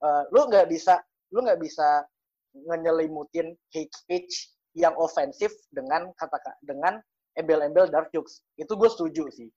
eh, 0.00 0.22
lu 0.30 0.46
nggak 0.46 0.70
bisa, 0.70 1.02
lu 1.34 1.42
nggak 1.42 1.58
bisa 1.58 2.06
ngenyelimutin 2.54 3.56
hate 3.74 3.92
speech 3.96 4.54
yang 4.78 4.94
ofensif 4.96 5.52
dengan 5.68 6.14
kata 6.16 6.38
dengan 6.64 7.00
embel-embel 7.36 7.88
dark 7.90 8.12
jokes. 8.14 8.40
Itu 8.56 8.78
gue 8.78 8.88
setuju 8.88 9.28
sih. 9.32 9.48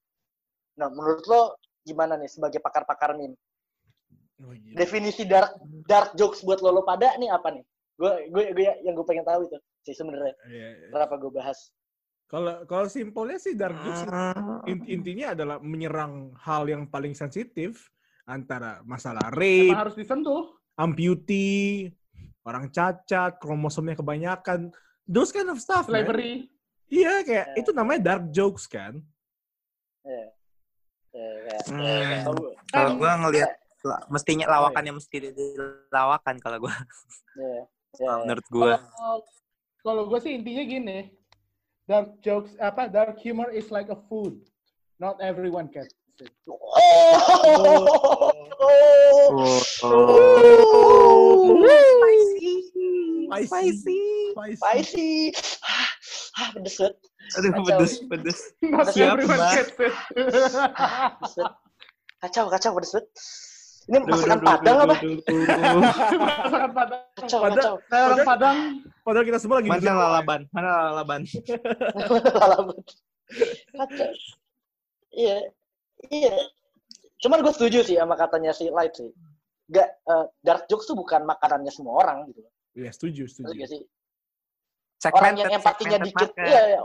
Nah, 0.80 0.92
menurut 0.92 1.24
lo 1.28 1.42
gimana 1.86 2.20
nih 2.20 2.28
sebagai 2.28 2.60
pakar-pakar 2.60 3.16
meme? 3.16 3.38
Oh, 4.36 4.52
gila. 4.52 4.76
Definisi 4.76 5.24
dark 5.24 5.56
dark 5.86 6.12
jokes 6.14 6.44
buat 6.44 6.60
lo, 6.60 6.72
lo 6.72 6.84
pada 6.84 7.16
nih 7.16 7.32
apa 7.32 7.56
nih? 7.56 7.64
Gue 7.96 8.12
gue 8.28 8.44
gue 8.52 8.66
yang 8.84 8.92
gue 8.92 9.08
pengen 9.08 9.24
tahu 9.24 9.48
itu 9.48 9.56
sih 9.82 9.96
sebenarnya. 9.96 10.36
Iya, 10.46 10.68
iya. 10.76 10.88
Kenapa 10.92 11.16
gue 11.16 11.32
bahas? 11.32 11.72
Kalau 12.26 12.66
kalau 12.66 12.88
simpelnya 12.88 13.38
sih 13.38 13.56
dark 13.56 13.78
jokes 13.80 14.04
Ah. 14.06 14.60
in- 14.66 14.84
intinya 14.90 15.32
adalah 15.32 15.58
menyerang 15.60 16.36
hal 16.36 16.68
yang 16.68 16.84
paling 16.86 17.14
sensitif 17.14 17.88
antara 18.26 18.82
masalah 18.84 19.30
Emang 19.30 19.38
rape, 19.38 19.72
harus 19.72 19.96
disentuh. 19.96 20.58
amputee, 20.76 21.94
orang 22.44 22.68
cacat, 22.68 23.40
kromosomnya 23.40 23.96
kebanyakan, 23.96 24.74
those 25.06 25.32
kind 25.32 25.48
of 25.48 25.62
stuff. 25.62 25.86
Slavery. 25.88 26.50
Iya, 26.86 27.24
kayak 27.24 27.48
Ya. 27.54 27.56
itu 27.56 27.72
namanya 27.72 28.02
dark 28.04 28.26
jokes 28.30 28.68
kan. 28.68 29.00
Ya. 30.04 30.26
Ya, 31.16 31.28
kayak, 31.48 31.62
Hmm. 31.72 31.80
ya, 31.80 31.96
kayak 32.04 32.24
tahu. 32.26 32.36
Kalau 32.68 32.92
gue 32.98 33.12
ngelihat 33.24 33.52
mestinya 34.10 34.46
lawakannya 34.50 34.94
mesti 34.98 35.18
dilawakan 35.32 36.36
kalau 36.42 36.58
gue 36.64 36.74
Ya, 37.36 37.64
ya. 38.00 38.12
menurut 38.24 38.48
gue. 38.50 38.74
Kalau- 39.84 40.08
gue 40.10 40.20
sih 40.20 40.34
intinya 40.36 40.64
gini, 40.66 40.98
dark 41.86 42.18
jokes 42.20 42.58
apa 42.58 42.90
dark 42.90 43.16
humor 43.22 43.54
is 43.54 43.70
like 43.70 43.88
a 43.88 44.00
food, 44.10 44.42
not 44.98 45.16
everyone 45.22 45.70
gets 45.70 45.94
it. 46.20 46.32
Oh. 49.86 51.56
Spicy. 53.46 54.00
Spicy. 54.56 55.12
Ah, 55.64 55.90
ah, 56.40 56.48
pedes 56.56 56.76
banget. 56.80 56.96
Aduh 57.36 57.52
pedes 57.66 57.94
pedes. 58.08 58.40
Not 58.64 58.88
everyone 58.96 59.40
gets 59.54 59.72
it. 59.72 59.76
Banget. 59.76 61.52
Kacau, 62.24 62.46
kacau, 62.50 62.72
pedes 62.80 62.92
banget. 62.96 63.08
Ini 63.86 63.98
masakan 64.02 64.38
duh, 64.42 64.48
Padang 64.50 64.76
duh, 64.76 64.86
apa? 64.90 64.96
Masakan 66.26 66.72
Padang. 66.74 67.02
Kacau, 67.14 67.40
Padang. 67.46 67.58
kacau. 67.62 67.76
Orang 68.10 68.26
Padang. 68.26 68.58
Padahal 69.06 69.26
kita 69.30 69.38
semua 69.38 69.56
lagi 69.62 69.70
Mana 69.70 69.78
di 69.78 69.86
Jawa. 69.86 70.02
lalaban? 70.10 70.42
Mana 70.50 70.70
lalaban? 70.90 71.22
Lalaban. 72.42 72.78
Kacau. 73.78 74.10
Iya, 75.14 75.38
iya. 76.10 76.36
Cuman 77.22 77.46
gue 77.46 77.54
setuju 77.54 77.86
sih 77.86 77.96
sama 77.96 78.18
katanya 78.18 78.52
si 78.52 78.74
Light 78.74 78.98
sih. 78.98 79.14
Gak, 79.70 79.90
eh, 80.02 80.26
dark 80.42 80.66
jokes 80.66 80.90
tuh 80.90 80.98
bukan 80.98 81.22
makanannya 81.26 81.70
semua 81.70 82.02
orang 82.02 82.26
gitu. 82.34 82.42
Iya, 82.74 82.90
setuju, 82.90 83.30
setuju. 83.30 83.54
gak 83.54 83.70
sih? 83.70 83.82
Orang 85.06 85.38
yang 85.38 85.46
Segmented, 85.54 85.58
empatinya 85.62 85.98
segmented 86.02 86.10
dikit, 86.10 86.30
market. 86.34 86.50
iya, 86.50 86.62
iya. 86.74 86.82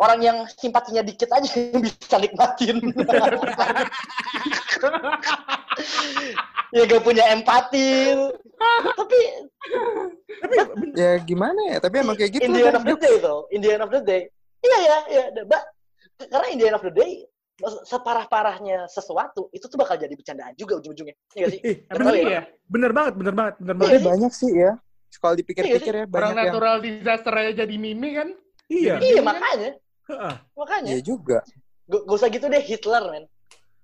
Orang 0.00 0.18
yang 0.24 0.38
simpatinya 0.48 1.02
dikit 1.04 1.28
aja 1.28 1.48
yang 1.60 1.80
bisa 1.84 2.16
nikmatin. 2.16 2.76
Ya 6.72 6.82
gak 6.84 7.02
punya 7.02 7.24
empati. 7.30 8.14
Tapi 8.96 9.18
Tapi 10.42 10.54
Ya 10.94 11.16
gimana 11.22 11.60
ya? 11.70 11.76
Tapi 11.78 11.96
emang 12.00 12.16
kayak 12.16 12.32
gitu. 12.34 12.44
in 12.44 12.52
the 12.52 12.62
end 12.64 12.76
of 12.76 12.84
the 12.84 12.96
day 12.96 13.14
though, 13.18 13.42
in 13.50 13.60
the 13.60 13.70
end 13.70 13.82
of 13.82 13.90
the 13.90 14.00
day, 14.00 14.22
iya 14.60 14.78
ya, 14.80 14.98
iya, 15.08 15.22
mbak. 15.44 15.62
Karena 16.22 16.46
in 16.50 16.58
the 16.58 16.66
end 16.68 16.76
of 16.76 16.84
the 16.84 16.92
day, 16.92 17.26
separah-parahnya 17.86 18.86
sesuatu 18.88 19.48
itu 19.50 19.66
tuh 19.66 19.78
bakal 19.78 19.94
jadi 19.96 20.12
bercandaan 20.12 20.54
juga 20.54 20.78
ujung-ujungnya. 20.78 21.14
Iya 21.34 21.46
sih? 21.52 21.60
eh, 21.62 21.76
bener, 21.88 22.12
ya? 22.14 22.22
Iya. 22.22 22.40
bener 22.66 22.90
banget, 22.90 23.14
bener 23.18 23.34
banget, 23.34 23.54
bener 23.60 23.74
Iya, 23.74 23.80
banget. 23.82 24.00
Banyak 24.02 24.32
sih 24.32 24.52
ya. 24.52 24.72
Kalau 25.12 25.34
dipikir-pikir 25.36 25.92
ya 25.92 26.04
Orang 26.08 26.10
banyak 26.10 26.32
yang. 26.34 26.46
natural 26.48 26.76
disaster 26.80 27.32
aja 27.36 27.52
jadi 27.62 27.74
meme 27.76 28.08
kan? 28.16 28.28
Iya. 28.66 28.94
Iya 28.98 29.20
makanya, 29.20 29.70
Heeh. 30.08 30.34
makanya. 30.56 30.90
Iya 30.96 31.00
juga. 31.04 31.38
Gak, 31.86 32.00
gak 32.08 32.16
usah 32.16 32.28
gitu 32.32 32.46
deh 32.48 32.62
Hitler 32.64 33.04
men. 33.12 33.24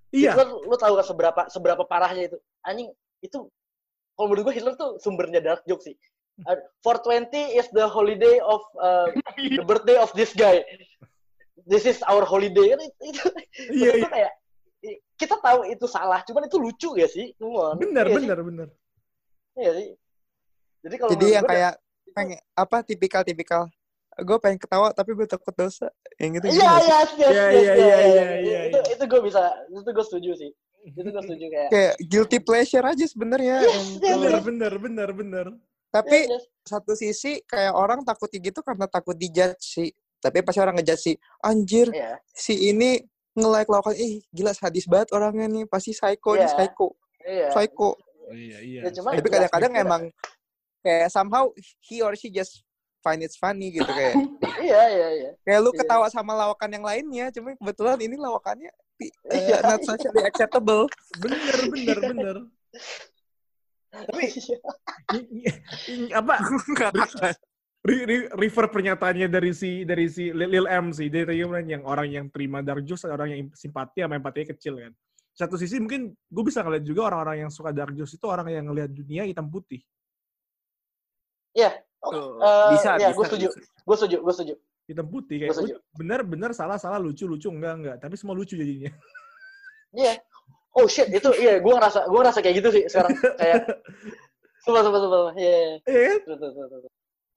Iya. 0.09 0.33
Hitler 0.33 0.49
lu 0.65 0.77
tahu 0.81 0.93
gak 0.97 1.09
seberapa 1.09 1.43
seberapa 1.53 1.83
parahnya 1.85 2.33
itu? 2.33 2.39
Anjing 2.65 2.89
itu 3.21 3.49
kalau 4.17 4.27
menurut 4.33 4.51
gue 4.51 4.55
Hitler 4.57 4.75
tuh 4.75 4.97
sumbernya 4.99 5.39
dark 5.39 5.63
joke 5.69 5.85
sih. 5.85 5.95
Uh, 6.47 6.55
420 6.87 7.59
is 7.59 7.67
the 7.75 7.87
holiday 7.87 8.39
of 8.43 8.63
uh, 8.79 9.11
the 9.59 9.65
birthday 9.67 9.99
of 9.99 10.11
this 10.15 10.31
guy. 10.33 10.63
This 11.67 11.85
is 11.85 11.99
our 12.07 12.23
holiday. 12.23 12.75
Kan 12.75 12.81
itu, 12.83 12.95
itu 13.05 13.23
Iya, 13.75 13.91
gue 14.07 14.11
kayak 14.11 14.33
kita 15.19 15.35
tahu 15.43 15.67
itu 15.67 15.87
salah, 15.91 16.23
cuman 16.23 16.47
itu 16.47 16.57
lucu 16.63 16.91
ya 16.95 17.11
sih? 17.11 17.35
Come 17.37 17.59
on. 17.59 17.77
Bener, 17.83 18.07
Iya 18.07 18.17
bener, 18.23 18.39
bener. 18.47 18.69
Sih? 18.71 19.59
Iya 19.59 19.71
sih. 19.75 19.89
Jadi 20.87 20.95
kalau 20.95 21.11
Jadi 21.11 21.27
yang 21.35 21.45
kayak 21.45 21.73
pengen 22.15 22.39
apa 22.55 22.77
tipikal-tipikal. 22.87 23.67
Gue 24.19 24.37
pengen 24.43 24.59
ketawa 24.59 24.91
tapi 24.91 25.15
gue 25.15 25.25
takut 25.25 25.55
dosa. 25.55 25.89
Yang 26.19 26.43
gitu. 26.43 26.47
Iya, 26.59 26.73
iya, 26.75 26.75
Iya, 26.75 27.29
iya, 27.29 27.47
iya, 27.49 27.75
iya, 27.79 27.97
iya. 28.03 28.27
iya, 28.39 28.61
Itu 28.71 28.79
itu 28.93 29.05
gue 29.07 29.21
bisa, 29.23 29.43
itu 29.69 29.87
gue 29.87 30.05
setuju 30.05 30.31
sih. 30.35 30.51
Itu 30.85 30.99
gue 31.05 31.23
setuju 31.23 31.45
kayak. 31.47 31.69
Kayak 31.71 31.95
guilty 32.03 32.39
pleasure 32.43 32.83
aja 32.83 33.05
sebenarnya. 33.07 33.57
Yes, 33.63 34.03
yes, 34.03 34.17
Bener, 34.19 34.33
yes. 34.35 34.43
bener, 34.43 34.73
bener, 34.77 35.09
bener. 35.15 35.47
Tapi 35.89 36.19
Yes, 36.27 36.35
yes. 36.35 36.45
satu 36.67 36.93
sisi 36.93 37.41
kayak 37.47 37.73
orang 37.73 38.03
takutnya 38.03 38.39
gitu 38.45 38.61
karena 38.61 38.85
takut 38.85 39.15
dijudge 39.15 39.57
sih. 39.63 39.89
Tapi 40.19 40.43
pasti 40.43 40.59
orang 40.59 40.75
ngejudge 40.77 40.99
sih, 41.01 41.17
anjir 41.41 41.95
Iya. 41.95 42.19
si 42.29 42.75
ini 42.75 42.99
nge-like 43.39 43.71
lakukan, 43.71 43.95
ih 43.95 44.19
gila 44.29 44.51
sadis 44.51 44.83
banget 44.85 45.15
orangnya 45.15 45.47
nih, 45.47 45.65
pasti 45.65 45.95
psycho 45.95 46.35
nih, 46.35 46.43
Iya. 46.43 46.51
psycho, 46.51 46.89
Iya. 47.23 47.49
psycho. 47.55 47.91
Iya, 48.35 48.59
iya. 48.61 48.81
Ya, 48.83 48.91
cuma- 48.99 49.15
Tapi 49.15 49.29
kadang-kadang 49.31 49.73
emang 49.79 50.03
kayak 50.83 51.09
somehow 51.09 51.49
he 51.81 52.03
or 52.03 52.13
she 52.13 52.29
just 52.29 52.67
find 53.09 53.25
it 53.25 53.33
funny 53.41 53.73
gitu 53.73 53.89
kayak. 53.89 54.13
Iya, 54.59 54.83
iya, 54.91 55.09
iya. 55.17 55.31
Kayak 55.47 55.61
lu 55.65 55.71
Iya. 55.73 55.79
ketawa 55.81 56.07
sama 56.13 56.37
lawakan 56.37 56.69
yang 56.77 56.85
lainnya, 56.85 57.27
cuma 57.33 57.57
kebetulan 57.57 57.97
ini 58.05 58.21
lawakannya 58.21 58.69
eh, 59.01 59.09
Iya. 59.33 59.65
not 59.65 59.81
socially 59.87 60.21
acceptable. 60.27 60.85
Bener, 61.17 61.57
bener, 61.73 61.99
bener. 62.05 62.37
Tapi 63.89 64.25
I- 65.17 65.29
i- 65.41 65.61
i- 65.89 66.13
apa 66.13 66.37
re- 67.89 68.05
re- 68.05 68.29
refer 68.37 68.69
pernyataannya 68.69 69.33
dari 69.33 69.57
si 69.57 69.89
dari 69.89 70.11
si 70.13 70.29
Lil 70.35 70.69
M 70.69 70.93
sih 70.93 71.09
bilang 71.49 71.65
yang 71.65 71.83
orang 71.89 72.09
yang 72.13 72.27
terima 72.29 72.61
dark 72.61 72.85
ada 73.09 73.17
orang 73.17 73.29
yang 73.33 73.41
simpati 73.57 74.05
sama 74.05 74.21
empatinya 74.21 74.53
kecil 74.53 74.77
kan 74.77 74.93
satu 75.33 75.57
sisi 75.57 75.81
mungkin 75.81 76.13
gue 76.13 76.45
bisa 76.45 76.61
ngeliat 76.61 76.85
juga 76.85 77.09
orang-orang 77.09 77.47
yang 77.47 77.51
suka 77.55 77.73
dark 77.73 77.95
itu 78.19 78.27
orang 78.29 78.51
yang 78.53 78.69
ngelihat 78.69 78.91
dunia 78.93 79.23
hitam 79.25 79.49
putih 79.49 79.81
Iya, 81.57 81.81
Eh, 81.99 82.69
bisa, 82.79 82.91
iya, 82.97 83.11
bisa, 83.11 83.17
gue 83.19 83.25
setuju. 83.27 83.49
gue 83.59 83.97
setuju, 83.99 84.17
gue 84.23 84.35
setuju. 84.35 84.55
hitam 84.89 85.05
putih 85.05 85.37
kayak 85.43 85.51
Gua 85.53 85.57
setuju. 85.61 85.75
"Lu 85.77 85.97
bener 86.01 86.21
bener 86.25 86.51
salah 86.57 86.81
salah 86.81 86.97
lucu 86.97 87.29
lucu 87.29 87.53
enggak 87.53 87.75
enggak 87.77 87.97
tapi 88.01 88.15
semua 88.17 88.33
lucu 88.33 88.57
jadinya 88.57 88.89
Iya. 89.93 90.17
Oh 90.73 90.87
shit, 90.87 91.09
itu 91.11 91.29
iya, 91.37 91.59
gue 91.59 91.73
ngerasa 91.75 92.09
gue 92.09 92.19
ngerasa 92.23 92.41
kayak 92.41 92.57
gitu 92.63 92.69
sih 92.73 92.85
sekarang 92.89 93.13
kayak 93.37 93.67
Sumpah, 94.65 94.81
sumpah, 94.85 95.01
sumpah. 95.01 95.19
sumpah. 95.29 95.35
Iya, 95.37 95.51
iya. 95.51 95.75
Iya. 95.85 96.15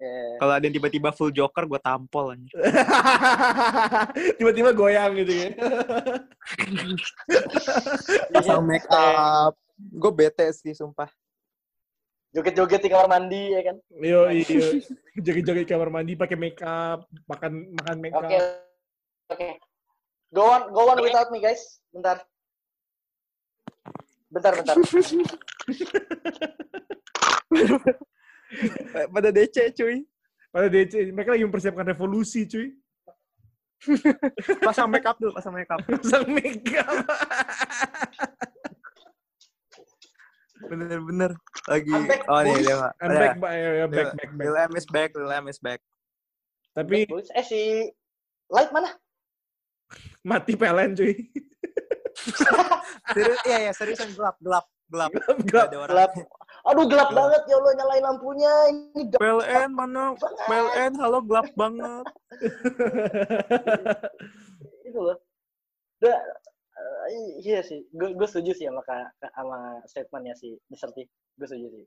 Iya. 0.01 0.34
Kalau 0.41 0.53
ada 0.58 0.63
yang 0.65 0.75
tiba-tiba 0.75 1.10
full 1.13 1.30
joker, 1.30 1.63
gue 1.70 1.77
tampol 1.77 2.34
anjir. 2.34 2.58
tiba-tiba 4.41 4.74
goyang 4.74 5.13
gitu 5.13 5.30
ya 5.30 5.50
Pasang 8.34 8.65
make 8.65 8.88
up. 8.89 9.53
Gue 9.77 10.12
bete 10.13 10.50
sih, 10.53 10.74
sumpah. 10.74 11.10
Joget-joget 12.31 12.79
di 12.79 12.88
kamar 12.88 13.11
mandi 13.11 13.51
ya 13.51 13.59
kan. 13.59 13.75
Yo, 14.00 14.31
iya. 14.31 14.79
Joget-joget 15.19 15.67
kamar 15.67 15.91
mandi 15.91 16.15
pakai 16.15 16.39
make 16.39 16.63
up, 16.63 17.03
makan 17.27 17.75
makan 17.75 18.00
make 18.00 18.15
up. 18.15 18.23
Oke. 18.23 18.39
Oke. 19.35 19.59
Go 20.31 20.47
on, 20.47 20.71
go 20.71 20.88
on 20.88 21.03
without 21.03 21.27
me 21.27 21.43
guys. 21.43 21.83
Bentar. 21.91 22.23
Bentar, 24.31 24.55
bentar. 24.55 24.79
Pada 29.11 29.27
DC, 29.31 29.75
cuy. 29.75 30.07
Pada 30.55 30.71
DC, 30.71 31.11
mereka 31.11 31.35
lagi 31.35 31.43
mempersiapkan 31.43 31.83
revolusi, 31.83 32.47
cuy. 32.47 32.71
Pasang 34.63 34.88
make 34.88 35.03
up 35.03 35.19
dulu, 35.19 35.35
pasang 35.35 35.51
make 35.51 35.67
up. 35.67 35.83
Pasang 35.91 36.31
make 36.31 36.63
up. 36.79 36.95
Bener-bener. 40.68 41.32
Lagi, 41.65 41.94
back, 42.06 42.22
oh 42.30 42.39
nih, 42.41 42.53
dia 42.62 42.75
Pak. 42.77 42.91
I'm 43.01 43.10
back, 43.13 43.36
ba- 43.39 43.53
ya, 43.53 43.70
ya, 43.82 43.86
back, 43.88 44.10
back, 44.13 44.32
back. 44.36 44.46
Lil 44.46 44.56
M 44.58 44.72
is 44.75 44.88
back, 44.89 45.10
Lil 45.15 45.32
M 45.32 45.46
is 45.48 45.60
back. 45.62 45.80
Tapi 46.72 46.98
Eh 47.10 47.46
si 47.46 47.62
Light 48.51 48.72
mana? 48.72 48.91
mati 50.22 50.53
PLN, 50.53 50.94
cuy. 50.94 51.18
Serius, 53.15 53.39
iya, 53.48 53.58
iya, 53.68 53.72
seriusan 53.74 54.13
gelap, 54.13 54.38
gelap, 54.38 54.65
gelap. 54.91 55.10
Gelap. 55.12 55.38
Nggak 55.41 55.63
ada 55.72 55.77
orang. 55.80 55.96
Gelap. 55.96 56.12
Aduh 56.62 56.86
gelap 56.86 57.10
Gelap. 57.10 57.18
banget 57.18 57.41
ya 57.50 57.56
Allah 57.58 57.74
nyalain 57.74 58.03
lampunya. 58.06 58.53
Ini 58.70 59.01
gelap 59.10 59.22
PLN 59.24 59.70
mana? 59.74 60.03
banget. 60.13 60.46
PLN, 60.46 60.91
halo 61.01 61.20
gelap 61.25 61.48
banget. 61.58 62.06
Itu 64.88 65.00
loh. 65.00 65.18
Udah, 66.01 66.18
iya 67.41 67.60
sih. 67.65 67.81
Gue 67.89 68.13
gue 68.13 68.27
setuju 68.27 68.51
sih 68.53 68.65
sama 68.70 68.84
sama 69.34 69.60
statementnya 69.89 70.36
si 70.38 70.53
Mr. 70.70 70.93
T. 70.93 71.08
Gue 71.39 71.48
setuju 71.48 71.67
sih. 71.74 71.86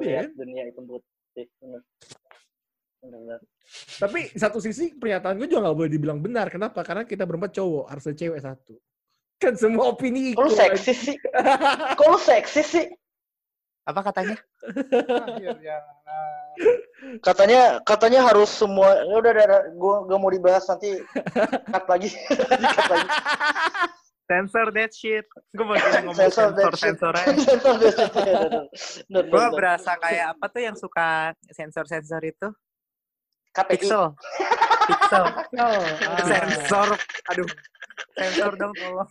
Iya. 0.00 0.24
Melihat 0.24 0.28
dunia 0.38 0.62
hitam 0.68 0.84
putih. 0.88 1.46
Bener. 1.60 1.80
Bener, 3.02 3.18
bener. 3.18 3.40
Tapi 3.98 4.20
satu 4.38 4.62
sisi 4.62 4.94
pernyataan 4.94 5.36
gue 5.36 5.50
juga 5.50 5.68
nggak 5.68 5.76
boleh 5.76 5.90
dibilang 5.90 6.20
benar. 6.22 6.46
Kenapa? 6.48 6.80
Karena 6.86 7.02
kita 7.02 7.26
berempat 7.26 7.52
cowok, 7.56 7.90
harus 7.90 8.04
ada 8.06 8.16
cewek 8.16 8.40
satu. 8.40 8.74
Kan 9.42 9.58
semua 9.58 9.90
opini 9.90 10.38
Kok 10.38 10.46
lu 10.46 10.54
seksis 10.54 10.98
sih? 11.10 11.16
Kok 11.98 12.06
lu 12.06 12.18
seksis 12.22 12.68
sih? 12.78 12.86
Apa 13.82 14.06
katanya? 14.06 14.38
Katanya 17.26 17.82
katanya 17.82 18.22
harus 18.22 18.46
semua 18.46 19.02
ya 19.02 19.18
udah 19.18 19.32
udah, 19.34 19.44
udah. 19.48 19.60
gua 19.74 19.96
gua 20.06 20.18
mau 20.22 20.30
dibahas 20.30 20.62
nanti 20.70 21.02
cut 21.66 21.84
lagi. 21.90 22.14
cut 22.78 22.86
lagi. 22.92 23.08
Sensor 24.32 24.66
that 24.72 24.92
shit. 24.96 25.26
Gue 25.52 25.64
mau 25.68 25.76
ngomong 25.76 26.16
Sensor 26.16 26.48
that 26.56 26.72
sensor, 26.72 26.72
shit. 26.72 26.84
sensor. 26.96 27.12
Sensor. 27.20 27.68
Bener, 29.12 29.24
Gue 29.28 29.46
berasa 29.52 29.92
kayak 30.00 30.26
apa 30.32 30.44
tuh 30.48 30.62
yang 30.64 30.76
suka 30.76 31.36
sensor-sensor 31.52 32.22
itu? 32.24 32.48
KPI. 33.52 33.76
Pixel. 33.76 34.16
Pixel. 34.88 35.24
Oh, 35.60 35.84
ah. 36.08 36.24
Sensor. 36.24 36.88
Aduh. 37.28 37.48
Sensor 38.16 38.52
dong 38.56 38.72
tolong. 38.72 39.08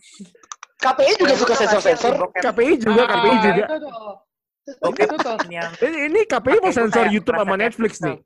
KPI 0.82 1.12
juga 1.14 1.34
suka 1.38 1.54
sensor-sensor. 1.54 2.12
KPI 2.42 2.72
juga, 2.82 3.02
Ah, 3.06 3.10
KPI 3.14 3.36
juga. 3.46 3.64
Oke, 4.82 5.02
ini 5.86 6.20
KPI 6.26 6.58
mau 6.58 6.74
sensor 6.74 7.06
YouTube 7.10 7.38
sama 7.38 7.54
Netflix 7.54 8.02
nih. 8.02 8.18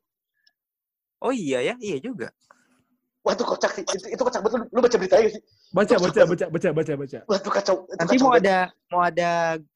Oh 1.20 1.32
iya 1.32 1.60
ya, 1.60 1.74
iya 1.80 1.96
juga. 2.00 2.32
Wah 3.26 3.34
itu 3.34 3.42
kocak 3.42 3.70
sih. 3.74 3.82
Itu, 3.82 4.06
itu 4.06 4.22
kocak 4.22 4.38
betul. 4.38 4.70
Lu 4.70 4.78
baca 4.78 4.94
beritanya 4.94 5.22
gak 5.26 5.34
sih? 5.34 5.42
Baca, 5.74 5.94
baca, 5.98 6.20
baca, 6.22 6.44
baca, 6.46 6.68
baca, 6.70 6.92
baca. 6.94 7.18
Wah 7.26 7.38
itu 7.42 7.50
kacau. 7.50 7.76
Itu 7.82 7.98
Nanti 7.98 8.14
kacau 8.14 8.22
mau 8.22 8.30
banget. 8.30 8.46
ada 8.46 8.56
mau 8.86 9.02
ada 9.02 9.30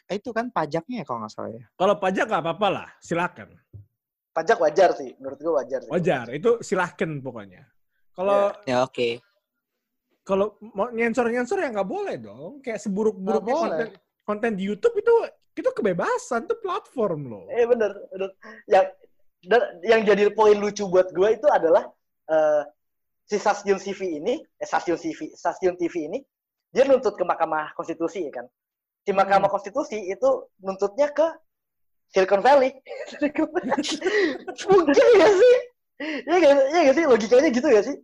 eh, 0.07 0.17
itu 0.17 0.31
kan 0.31 0.47
pajaknya 0.49 0.97
ya 1.03 1.05
kalau 1.05 1.19
nggak 1.27 1.33
salah 1.35 1.51
ya. 1.51 1.65
Kalau 1.75 1.95
pajak 1.99 2.25
nggak 2.31 2.43
apa-apa 2.47 2.69
lah, 2.71 2.89
silakan. 3.03 3.49
Pajak 4.31 4.57
wajar 4.63 4.91
sih. 4.95 5.11
Menurut 5.19 5.39
gua 5.43 5.53
wajar 5.67 5.83
sih. 5.83 5.91
Wajar, 5.91 6.25
itu 6.31 6.51
silahkan 6.63 7.11
pokoknya. 7.19 7.67
Kalau 8.15 8.55
Ya 8.63 8.87
oke. 8.87 9.19
kalau 10.23 10.55
mau 10.63 10.87
nyensor-nyensor 10.89 11.59
ya 11.59 11.75
nggak 11.75 11.91
boleh 11.91 12.17
dong. 12.23 12.63
Kayak 12.63 12.79
seburuk-buruknya 12.87 13.55
konten 13.59 13.89
konten 14.23 14.51
di 14.55 14.71
YouTube 14.71 14.95
itu 14.95 15.15
itu 15.59 15.71
kebebasan, 15.75 16.47
itu 16.47 16.55
platform 16.63 17.21
loh. 17.27 17.45
Eh 17.51 17.67
bener, 17.67 17.91
bener. 18.15 18.31
Yang 18.71 18.87
dan 19.43 19.63
yang 19.83 20.01
jadi 20.07 20.31
poin 20.31 20.55
lucu 20.55 20.87
buat 20.87 21.11
gua 21.11 21.35
itu 21.35 21.51
adalah 21.51 21.91
eh, 22.31 22.63
si 23.31 23.39
stasiun 23.39 23.79
TV 23.79 24.19
ini, 24.19 24.43
eh, 24.43 24.67
stasiun 24.67 24.99
TV, 24.99 25.31
stasiun 25.39 25.79
TV 25.79 26.11
ini 26.11 26.19
dia 26.75 26.83
nuntut 26.83 27.15
ke 27.15 27.23
Mahkamah 27.23 27.71
Konstitusi 27.79 28.27
ya 28.27 28.43
kan. 28.43 28.47
Di 29.07 29.15
Mahkamah 29.15 29.47
Konstitusi 29.47 30.03
itu 30.11 30.51
nuntutnya 30.59 31.07
ke 31.15 31.31
Silicon 32.11 32.43
Valley. 32.43 32.75
Mungkin 34.71 35.07
ya 35.15 35.29
sih? 35.31 35.55
Iya 36.27 36.37
gak, 36.43 36.53
iya 36.75 36.81
gak 36.91 36.97
sih? 36.99 37.05
Logikanya 37.07 37.49
gitu 37.55 37.67
gak 37.71 37.87
sih? 37.87 37.97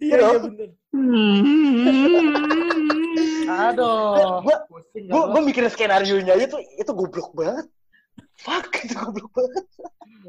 Iya, 0.00 0.16
Gitu. 0.16 0.24
iya 0.24 0.38
bener. 0.40 0.68
Aduh. 3.46 4.42
Gua, 4.44 4.56
Pusing 4.68 5.04
gue 5.08 5.40
mikirin 5.44 5.70
skenario 5.72 6.16
nya 6.24 6.34
itu 6.36 6.56
itu 6.80 6.90
goblok 6.96 7.32
banget. 7.36 7.66
Fuck 8.36 8.84
itu 8.84 8.94
goblok 8.94 9.32
banget. 9.32 9.64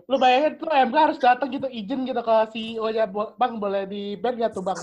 Lu 0.08 0.16
bayangin 0.16 0.54
tuh 0.58 0.72
MK 0.72 0.96
harus 0.96 1.20
datang 1.20 1.52
gitu 1.52 1.68
izin 1.68 2.08
gitu 2.08 2.22
ke 2.24 2.36
CEO-nya, 2.56 3.06
"Bo- 3.06 3.36
Bang 3.36 3.60
boleh 3.60 3.84
di 3.84 4.16
ban 4.16 4.40
gak 4.40 4.56
tuh 4.56 4.64
Bang? 4.64 4.80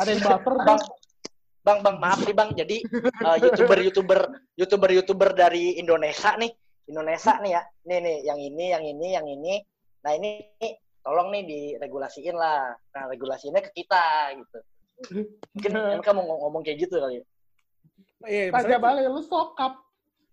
Ada 0.00 0.08
yang 0.16 0.22
baper 0.24 0.54
Bang, 0.64 0.80
bang, 1.62 1.78
bang, 1.84 1.96
maaf 2.00 2.20
nih 2.26 2.34
bang. 2.34 2.50
Jadi 2.56 2.76
eh, 3.22 3.36
youtuber 3.38 3.78
youtuber 3.78 4.20
youtuber 4.58 4.90
youtuber 4.90 5.30
dari 5.36 5.78
Indonesia 5.78 6.34
nih, 6.34 6.50
Indonesia 6.90 7.38
nih 7.38 7.50
ya. 7.54 7.62
Nih 7.86 7.98
nih, 8.02 8.16
yang 8.26 8.38
ini, 8.40 8.64
yang 8.72 8.84
ini, 8.84 9.06
yang 9.14 9.26
ini. 9.28 9.54
Nah 10.02 10.12
ini, 10.18 10.30
tolong 11.04 11.30
nih 11.30 11.42
diregulasiin 11.46 12.34
lah. 12.34 12.72
Nah 12.72 13.02
regulasinya 13.06 13.62
ke 13.62 13.70
kita 13.70 14.34
gitu. 14.40 14.58
Mungkin 15.54 15.70
MK 16.02 16.08
mau 16.16 16.24
ngomong, 16.48 16.62
kayak 16.66 16.88
gitu 16.88 16.98
kali. 16.98 17.20
ya. 17.20 17.24
Iya, 18.22 18.42
Tanya 18.54 18.78
masalahnya, 18.78 18.78
balik 18.80 19.04
lu 19.10 19.22
sokap. 19.22 19.72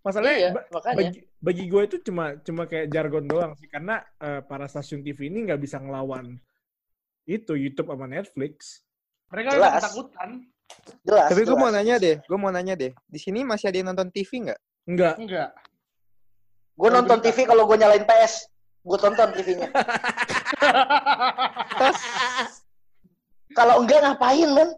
Masalahnya 0.10 0.36
Iya, 0.36 0.52
makanya. 0.74 0.98
bagi, 0.98 1.20
bagi 1.38 1.64
gue 1.70 1.82
itu 1.86 1.98
cuma 2.10 2.26
cuma 2.42 2.64
kayak 2.66 2.90
jargon 2.90 3.26
doang 3.30 3.54
sih 3.56 3.70
karena 3.70 4.02
eh, 4.18 4.42
para 4.42 4.66
stasiun 4.66 5.06
TV 5.06 5.30
ini 5.30 5.46
nggak 5.46 5.62
bisa 5.62 5.78
ngelawan 5.78 6.42
itu 7.30 7.54
YouTube 7.54 7.94
sama 7.94 8.10
Netflix. 8.10 8.82
Mereka 9.30 9.54
Jelas. 9.54 9.62
udah 9.62 9.72
ketakutan. 9.78 10.30
Jelas. 11.06 11.30
Tapi 11.30 11.42
gue 11.46 11.58
mau 11.58 11.70
nanya 11.70 11.96
deh, 12.02 12.18
gue 12.18 12.38
mau 12.42 12.50
nanya 12.50 12.74
deh. 12.74 12.92
Di 13.06 13.20
sini 13.22 13.46
masih 13.46 13.70
ada 13.70 13.78
yang 13.78 13.94
nonton 13.94 14.10
TV 14.10 14.50
nggak? 14.50 14.60
Enggak. 14.90 15.14
Enggak. 15.22 15.50
Gue 16.74 16.90
nonton 16.90 17.22
TV 17.22 17.46
kalau 17.46 17.70
gue 17.70 17.78
nyalain 17.78 18.02
PS. 18.02 18.50
Gue 18.80 18.96
tonton 18.96 19.36
TV-nya. 19.36 19.76
Kalau 23.58 23.84
enggak 23.84 24.00
ngapain, 24.08 24.50
men? 24.56 24.70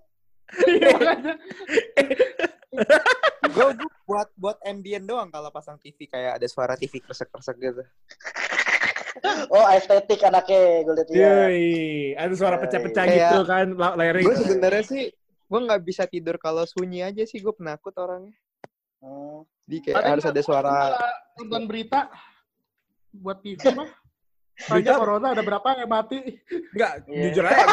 Gue 3.52 3.70
buat 4.06 4.28
buat 4.34 4.58
ambient 4.64 5.04
doang 5.04 5.28
kalau 5.28 5.50
pasang 5.50 5.76
TV 5.76 6.08
kayak 6.08 6.40
ada 6.40 6.48
suara 6.48 6.74
TV 6.74 7.00
kresek-kresek 7.00 7.58
gitu. 7.58 7.84
Oh, 9.48 9.68
estetik 9.70 10.24
anaknya. 10.24 10.88
Gue 10.88 10.94
liat 10.96 11.10
ya. 11.12 11.36
Ada 12.18 12.34
suara 12.34 12.56
pecah-pecah 12.58 13.04
Kayak- 13.04 13.20
gitu 13.28 13.40
kan 13.44 13.66
la- 13.76 13.96
layarnya. 13.96 14.24
Gue 14.24 14.38
sebenarnya 14.38 14.84
sih 14.84 15.04
gue 15.52 15.60
nggak 15.60 15.82
bisa 15.84 16.08
tidur 16.08 16.40
kalau 16.40 16.64
sunyi 16.64 17.04
aja 17.04 17.24
sih 17.24 17.38
gue 17.38 17.52
penakut 17.52 17.92
orangnya. 17.96 18.32
Hmm. 19.04 19.44
Jadi 19.68 19.78
kayak 19.84 19.96
Ada 19.98 20.08
harus 20.10 20.26
ada 20.26 20.42
suara 20.42 20.76
nonton 21.36 21.64
berita 21.68 22.08
buat 23.12 23.44
TV 23.44 23.60
mah. 23.74 23.90
Tanya 24.62 24.72
Berita- 24.72 24.96
corona 24.96 25.28
ada 25.34 25.42
berapa 25.42 25.68
yang 25.76 25.90
mati? 25.90 26.18
Enggak, 26.72 26.92
Iya. 27.10 27.22
jujur 27.28 27.44
aja. 27.44 27.66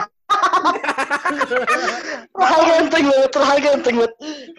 Terlalu 2.39 2.63
ganteng 2.69 3.05
banget, 3.09 3.31
terlalu 3.31 3.61
ganteng 3.63 3.95
banget. 3.99 4.15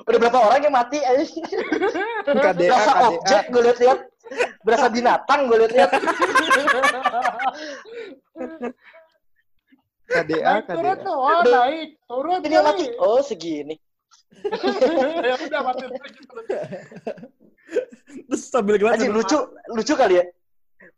Udah 0.05 0.19
berapa 0.19 0.39
orang 0.39 0.61
yang 0.63 0.75
mati? 0.75 0.99
aja? 1.01 1.23
KDA, 2.25 2.69
Berasa 2.69 2.91
KDA. 2.93 3.07
objek 3.09 3.43
gue 3.49 3.61
liat-liat. 3.65 3.99
Berasa 4.61 4.87
binatang 4.91 5.39
gue 5.49 5.57
liat-liat. 5.65 5.91
KDA, 10.09 10.53
turun 10.65 10.95
KDA. 10.97 11.05
tuh, 11.05 11.17
oh 11.17 11.41
naik, 11.45 11.89
turun 12.09 12.37
Ini 12.41 12.57
mati. 12.65 12.85
Oh 12.97 13.21
segini. 13.21 13.75
ya 15.29 15.35
udah 15.35 15.61
mati 15.65 15.83
terus. 15.85 16.01
Sambil 18.49 18.81
gelas 18.81 18.97
lucu, 19.05 19.37
lucu 19.69 19.93
kali 19.93 20.17
ya. 20.21 20.25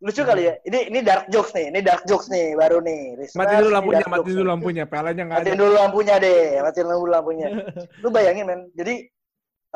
Lucu 0.01 0.21
kali 0.25 0.49
ya. 0.49 0.53
Ini 0.65 0.89
ini 0.89 0.99
dark 1.05 1.29
jokes 1.29 1.53
nih, 1.53 1.69
ini 1.69 1.79
dark 1.85 2.01
jokes 2.09 2.25
nih 2.33 2.57
baru 2.57 2.81
nih. 2.81 3.21
Respect, 3.21 3.37
Mati 3.37 3.53
dulu 3.61 3.69
lampunya, 3.69 4.05
mati 4.09 4.29
dulu 4.33 4.45
lampunya. 4.49 4.83
Nggak 4.89 5.37
ada. 5.37 5.37
Matiin 5.45 5.59
dulu 5.61 5.73
lampunya 5.77 6.15
deh, 6.17 6.41
matiin 6.65 6.87
dulu 6.89 7.05
lampunya. 7.05 7.47
Lu 8.03 8.07
bayangin 8.09 8.45
men, 8.49 8.61
jadi 8.73 8.95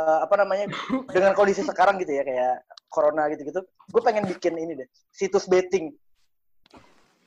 eh, 0.01 0.19
apa 0.25 0.35
namanya 0.41 0.65
dengan 1.13 1.37
kondisi 1.37 1.61
sekarang 1.61 2.01
gitu 2.01 2.09
ya 2.09 2.25
kayak 2.25 2.65
corona 2.89 3.29
gitu-gitu, 3.29 3.61
gue 3.61 4.01
pengen 4.01 4.25
bikin 4.25 4.57
ini 4.57 4.73
deh, 4.81 4.87
situs 5.13 5.45
betting. 5.45 5.93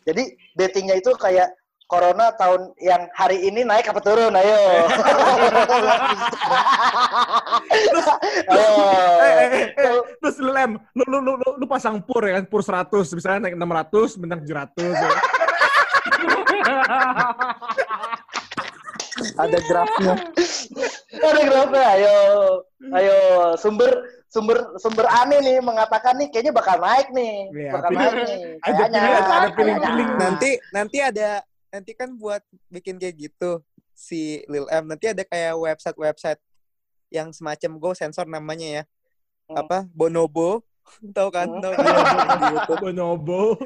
Jadi 0.03 0.35
bettingnya 0.59 0.99
itu 0.99 1.15
kayak 1.15 1.55
corona 1.89 2.29
tahun 2.33 2.77
yang 2.79 3.09
hari 3.11 3.41
ini 3.43 3.65
naik 3.65 3.89
apa 3.89 3.97
turun, 3.99 4.29
ayo. 4.31 4.57
ayo. 8.47 8.77
Eh, 9.19 9.35
eh, 9.41 9.49
eh, 9.73 9.93
terus 10.21 10.37
lu 10.37 10.53
lem, 10.53 10.77
lu, 10.93 11.05
lu, 11.07 11.19
lu, 11.19 11.33
lu, 11.35 11.49
lu 11.57 11.67
pasang 11.67 11.97
pur 11.99 12.21
ya 12.23 12.37
kan, 12.37 12.45
pur 12.45 12.61
100, 12.61 12.93
misalnya 13.11 13.49
naik 13.49 13.57
600, 13.57 14.21
bintang 14.21 14.41
700 14.45 14.77
ya. 14.95 15.11
Ada 19.39 19.59
grafnya. 19.61 20.15
Ada 21.11 21.41
berapa? 21.43 21.79
Ayo, 21.97 22.17
ayo 22.93 23.17
sumber 23.57 23.91
sumber 24.29 24.61
sumber 24.77 25.07
aneh 25.09 25.41
nih 25.41 25.57
mengatakan 25.59 26.15
nih 26.15 26.29
kayaknya 26.29 26.53
bakal 26.53 26.77
naik 26.77 27.09
nih, 27.11 27.49
Iya, 27.51 27.71
bakal 27.73 27.89
pilih- 27.89 28.03
naik 28.05 28.15
nih. 28.15 28.39
ada 28.61 28.73
Kayaknya, 28.77 29.01
pilih- 29.01 29.17
ada 29.17 29.25
kayaknya. 29.25 29.51
pilih-pilih. 29.57 30.07
Nanti 30.21 30.51
nanti 30.71 30.99
ada 31.01 31.29
nanti 31.69 31.93
kan 31.93 32.17
buat 32.17 32.41
bikin 32.73 32.97
kayak 32.97 33.29
gitu 33.29 33.61
si 33.93 34.47
Lil 34.47 34.65
M 34.71 34.89
nanti 34.89 35.11
ada 35.11 35.27
kayak 35.27 35.59
website-website 35.59 36.41
yang 37.09 37.33
semacam 37.33 37.81
Go 37.81 37.97
sensor 37.97 38.29
namanya 38.29 38.83
ya. 38.83 38.85
Hmm. 39.49 39.57
Apa? 39.65 39.79
Bonobo. 39.91 40.63
Tahu 41.17 41.29
kan? 41.33 41.49
Hmm. 41.49 41.61
Tahu 41.61 41.73
kan? 41.75 42.79
Bonobo. 42.85 43.57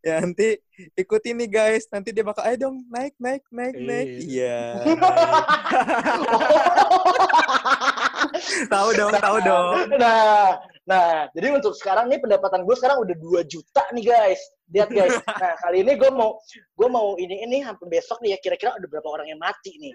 Ya 0.00 0.16
nanti 0.24 0.56
ikutin 0.96 1.36
nih 1.44 1.50
guys. 1.50 1.84
Nanti 1.92 2.08
dia 2.08 2.24
bakal 2.24 2.48
ayo 2.48 2.56
dong 2.56 2.88
naik 2.88 3.12
naik 3.20 3.44
naik 3.52 3.76
naik. 3.76 4.08
Iya. 4.24 4.80
tahu 8.72 8.88
dong, 8.96 9.12
tahu 9.16 9.36
dong. 9.42 9.74
nah, 9.96 10.60
nah, 10.84 11.26
jadi 11.32 11.56
untuk 11.56 11.72
sekarang 11.76 12.08
nih 12.08 12.20
pendapatan 12.20 12.64
gue 12.64 12.76
sekarang 12.76 13.02
udah 13.02 13.16
2 13.16 13.50
juta 13.50 13.82
nih 13.94 14.04
guys. 14.04 14.40
Lihat 14.70 14.90
guys. 14.92 15.16
Nah, 15.26 15.54
kali 15.58 15.82
ini 15.82 15.98
gue 15.98 16.10
mau 16.12 16.38
gue 16.76 16.88
mau 16.88 17.16
ini 17.18 17.42
ini 17.46 17.56
sampai 17.64 17.86
besok 17.90 18.22
nih 18.22 18.36
ya 18.36 18.38
kira-kira 18.38 18.76
ada 18.76 18.86
berapa 18.86 19.08
orang 19.08 19.26
yang 19.30 19.40
mati 19.40 19.74
nih. 19.80 19.92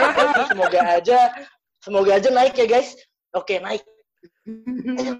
semoga 0.50 0.80
aja 1.00 1.18
semoga 1.82 2.10
aja 2.16 2.28
naik 2.32 2.54
ya 2.56 2.66
guys. 2.68 2.96
Oke, 3.34 3.58
naik. 3.58 3.82
Ayo, 5.00 5.12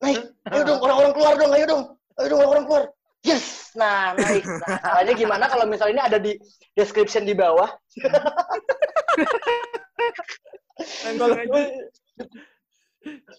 naik. 0.00 0.20
Ayo 0.50 0.62
dong 0.64 0.80
orang-orang 0.80 1.12
keluar 1.12 1.34
dong, 1.36 1.52
ayo 1.52 1.66
dong. 1.68 1.82
Ayo 2.16 2.26
dong 2.32 2.40
orang-orang 2.40 2.66
keluar. 2.66 2.84
Yes. 3.26 3.74
Nah, 3.76 4.14
naik. 4.16 4.46
Nah, 4.46 4.78
caranya 4.80 5.14
gimana 5.18 5.44
kalau 5.50 5.66
misalnya 5.68 5.92
ini 5.92 6.02
ada 6.02 6.18
di 6.22 6.32
description 6.78 7.26
di 7.26 7.34
bawah. 7.34 7.68
Kalau 11.16 11.36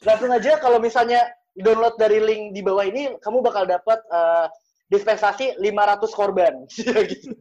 Langsung 0.07 0.31
aja 0.31 0.55
kalau 0.63 0.79
misalnya 0.79 1.27
download 1.51 1.99
dari 1.99 2.23
link 2.23 2.55
di 2.55 2.63
bawah 2.63 2.87
ini, 2.87 3.19
kamu 3.19 3.43
bakal 3.43 3.67
dapat 3.67 3.99
eh, 3.99 4.47
dispensasi 4.87 5.59
500 5.59 6.07
korban. 6.15 6.63
gitu. 7.11 7.35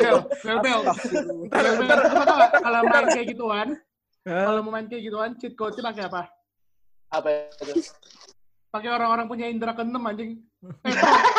Bel, 0.00 0.24
bel? 0.64 0.80
Kalau 1.52 2.80
main 2.88 3.06
kayak 3.12 3.28
gituan, 3.28 3.76
kalau 4.24 4.64
mau 4.64 4.72
main 4.72 4.88
kayak 4.88 5.04
gituan, 5.04 5.36
cheat 5.36 5.52
code-nya 5.52 5.92
pakai 5.92 6.08
apa? 6.08 6.22
Apa 7.12 7.28
itu? 7.52 7.84
Pakai 8.76 8.92
orang-orang 8.92 9.24
punya 9.24 9.48
indera 9.48 9.72
keenam 9.72 10.04
anjing. 10.04 10.36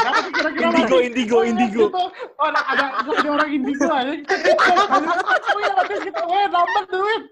Eh, 0.08 0.24
kira-kira? 0.34 0.68
Indigo, 0.74 0.98
indigo, 1.04 1.36
Oh, 1.38 1.44
iya, 1.46 1.52
indigo. 1.54 1.84
gitu. 1.92 2.04
Oh, 2.40 2.48
ada, 2.50 2.62
ada, 2.66 2.86
ada 3.06 3.30
orang 3.30 3.50
indigo 3.54 3.86
anjing. 3.94 4.22
Oh 4.26 5.60
iya, 5.62 5.72
pakai 5.78 5.98
gitu. 6.02 6.22
Weh, 6.26 6.46
nambah 6.50 6.84
duit. 6.90 7.24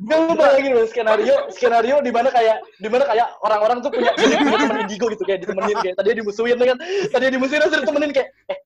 Gue 0.00 0.16
lu 0.18 0.34
bayangin 0.34 0.72
loh 0.74 0.86
skenario 0.90 1.34
skenario 1.54 2.02
di 2.02 2.10
mana 2.10 2.30
kayak 2.34 2.58
di 2.78 2.88
mana 2.90 3.04
kayak 3.06 3.26
orang-orang 3.42 3.78
tuh 3.82 3.90
punya 3.94 4.10
punya 4.14 4.38
temen 4.38 4.78
indigo 4.86 5.06
gitu 5.10 5.22
kayak 5.26 5.42
ditemenin 5.46 5.76
kayak 5.82 5.94
tadi 5.98 6.08
dimusuhin 6.14 6.56
kan 6.62 6.78
tadi 7.10 7.24
dimusuhin 7.34 7.60
terus 7.66 7.74
ditemenin 7.82 8.14
kayak 8.14 8.30
eh 8.54 8.58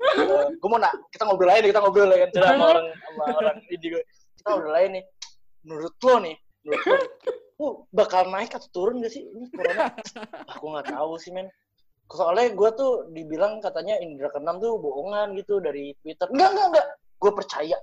gue 0.53 0.69
mau 0.69 0.77
nak 0.77 0.93
kita 1.17 1.25
ngobrol 1.25 1.49
aja 1.49 1.65
nih 1.65 1.73
kita 1.73 1.81
ngobrol 1.81 2.13
ya 2.13 2.19
kan 2.23 2.29
Cerita 2.29 2.49
sama 2.53 2.65
orang 2.77 2.87
sama 2.93 3.23
orang 3.41 3.57
indigo 3.73 3.99
kita 4.37 4.49
ngobrol 4.53 4.77
aja 4.77 4.89
nih 4.93 5.03
menurut 5.65 5.95
lo 6.05 6.15
nih 6.23 6.37
menurut 6.65 6.85
lo 6.87 6.97
uh, 7.65 7.75
bakal 7.91 8.29
naik 8.31 8.53
atau 8.55 8.69
turun 8.71 9.01
gak 9.03 9.13
sih 9.13 9.25
ini 9.25 9.49
corona 9.51 9.91
aku 10.53 10.65
nggak 10.71 10.89
tahu 10.93 11.17
sih 11.19 11.33
men 11.33 11.49
soalnya 12.09 12.53
gue 12.53 12.71
tuh 12.77 12.93
dibilang 13.17 13.65
katanya 13.65 13.97
indra 13.99 14.29
keenam 14.29 14.61
tuh 14.61 14.77
bohongan 14.77 15.35
gitu 15.41 15.59
dari 15.59 15.97
twitter 16.05 16.29
enggak 16.31 16.53
enggak 16.53 16.67
enggak 16.71 16.87
gue 17.19 17.33
percaya 17.33 17.77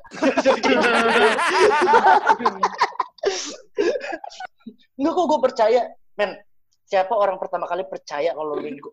Enggak 4.97 5.13
kok 5.17 5.25
gue 5.29 5.39
percaya. 5.41 5.81
Men, 6.17 6.37
siapa 6.85 7.13
orang 7.13 7.37
pertama 7.41 7.65
kali 7.69 7.85
percaya 7.87 8.33
kalau 8.37 8.57
minggu? 8.59 8.89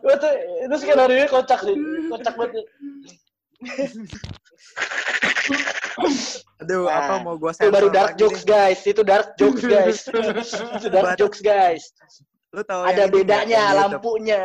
Gue 0.00 0.14
tuh, 0.16 0.32
itu 0.64 0.74
skenario 0.80 1.28
kocak 1.28 1.60
sih. 1.60 1.76
Kocak 2.08 2.34
banget. 2.34 2.64
Aduh, 6.58 6.86
Nah, 6.86 6.94
apa 6.98 7.14
mau 7.22 7.34
gua 7.38 7.54
Itu 7.54 7.70
baru 7.70 7.88
sensor 7.90 7.94
dark 7.94 8.10
lagi 8.14 8.20
jokes, 8.20 8.42
nih. 8.42 8.50
guys. 8.50 8.80
Itu 8.86 9.02
dark 9.06 9.28
jokes, 9.38 9.62
guys. 9.62 9.98
itu 10.78 10.88
dark 10.90 11.06
But- 11.14 11.18
jokes, 11.18 11.40
guys. 11.40 11.84
Lu 12.48 12.62
tahu 12.64 12.80
Ada 12.86 13.04
nggak, 13.06 13.12
bedanya 13.12 13.62
lampunya. 13.76 14.42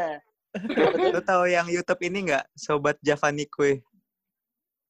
Lu 1.10 1.20
tahu 1.24 1.44
yang 1.50 1.66
YouTube 1.72 2.02
ini 2.06 2.30
nggak? 2.30 2.46
Sobat 2.54 2.98
Javanikue. 3.02 3.82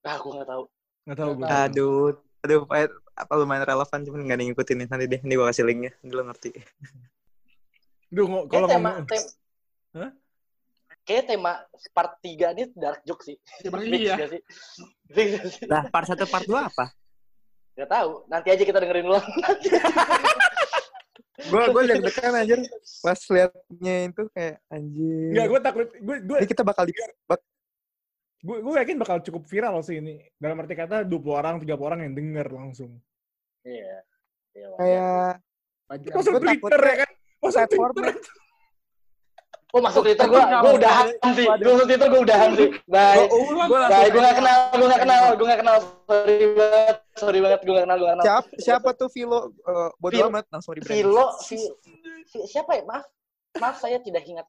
Ah, 0.03 0.19
gue 0.19 0.31
gak 0.35 0.49
tahu. 0.49 0.63
Nggak 1.07 1.17
tahu 1.19 1.31
gue. 1.39 1.45
Aduh, 1.47 2.11
aduh, 2.43 2.61
apa 3.13 3.31
lumayan 3.37 3.63
relevan 3.63 3.99
cuman 4.03 4.19
nggak 4.27 4.37
ngikutin 4.51 4.75
nih 4.83 4.87
nanti 4.89 5.05
deh. 5.07 5.19
Ini 5.23 5.33
gua 5.37 5.47
kasih 5.53 5.63
linknya, 5.63 5.91
nanti 6.03 6.11
lu 6.11 6.23
ngerti. 6.27 6.51
Duh, 8.11 8.25
kalau 8.51 8.67
tema, 8.67 8.99
ngomong... 8.99 9.07
tem 9.07 9.23
Hah? 9.93 10.09
Kayak 11.03 11.23
tema 11.35 11.59
part 11.91 12.15
3 12.23 12.55
ini 12.55 12.63
dark 12.75 13.03
jokes 13.03 13.27
sih. 13.27 13.37
Fix 13.59 13.71
iya. 13.91 14.15
gak 14.15 14.29
sih? 14.31 14.41
Nah, 15.67 15.83
part 15.91 16.07
satu, 16.07 16.23
part 16.31 16.47
dua 16.47 16.71
apa? 16.71 16.95
Gak 17.75 17.89
tahu. 17.91 18.23
Nanti 18.31 18.47
aja 18.55 18.63
kita 18.63 18.79
dengerin 18.79 19.11
ulang. 19.11 19.27
Gua 21.49 21.65
gua 21.73 21.81
deg-degan 21.83 22.33
anjir 22.39 22.61
pas 23.01 23.19
liatnya 23.19 23.95
itu 24.05 24.23
kayak 24.31 24.55
anjir. 24.69 25.29
Enggak, 25.33 25.47
gue 25.49 25.59
takut. 25.59 25.87
Gue 25.99 26.15
gue 26.23 26.37
Ini 26.39 26.47
kita 26.47 26.63
bakal 26.63 26.83
di 26.87 26.93
bak- 27.25 27.43
gue 28.43 28.57
gue 28.59 28.73
yakin 28.75 28.97
bakal 29.01 29.17
cukup 29.25 29.43
viral 29.49 29.81
sih 29.81 29.97
ini. 29.97 30.21
Dalam 30.37 30.61
arti 30.61 30.77
kata 30.77 31.03
20 31.03 31.09
orang, 31.33 31.55
30 31.59 31.73
orang 31.83 31.99
yang 32.05 32.13
denger 32.13 32.47
langsung. 32.53 32.91
Iya. 33.65 34.05
Iya, 34.53 34.67
wajar. 34.69 34.79
kayak. 34.79 35.33
Masuk 36.13 36.31
Gua 36.31 36.41
Twitter 36.41 36.49
takutnya 36.53 36.85
ya 36.85 36.95
kan? 37.01 37.11
Masuk 37.41 37.59
platformnya 37.59 38.11
Twitter. 38.13 38.33
Oh 39.73 39.81
masuk 39.81 40.05
Twitter 40.05 40.29
gue 40.29 40.37
gue 40.37 40.71
udahan 40.77 41.05
sih. 41.33 41.49
Gue 41.49 41.71
masuk 41.73 41.87
Twitter 41.89 42.05
gue 42.05 42.21
udahan 42.21 42.49
sih. 42.53 42.69
Bye. 42.85 43.25
gua, 43.25 43.41
Ulang. 43.41 43.67
gua 43.73 43.79
Bye. 43.89 44.09
Gue 44.13 44.21
gak 44.21 44.35
kenal. 44.37 44.57
Gue 44.69 44.85
gak 44.85 45.01
kenal. 45.01 45.21
Gue 45.33 45.47
gak 45.49 45.59
kenal. 45.65 45.77
Sorry 46.05 46.45
banget. 46.53 46.95
Sorry 47.17 47.39
banget. 47.41 47.59
Gue 47.65 47.73
gak 47.73 47.85
kenal. 47.89 47.97
Gue 47.97 48.05
gak 48.05 48.13
kenal. 48.13 48.25
siapa 48.29 48.47
siapa 48.61 48.89
tuh 48.93 49.09
Vilo 49.09 49.39
uh, 49.65 49.89
bodo 49.97 50.13
Phil- 50.13 50.29
amat 50.29 50.45
langsung 50.53 50.77
di 50.77 50.85
Vilo. 50.85 51.25
Vi- 51.49 51.73
Vi- 52.29 52.45
Siapa 52.45 52.71
ya? 52.77 52.83
Maaf. 52.85 53.05
Maaf 53.57 53.75
saya 53.81 53.97
tidak 53.97 54.21
ingat. 54.23 54.45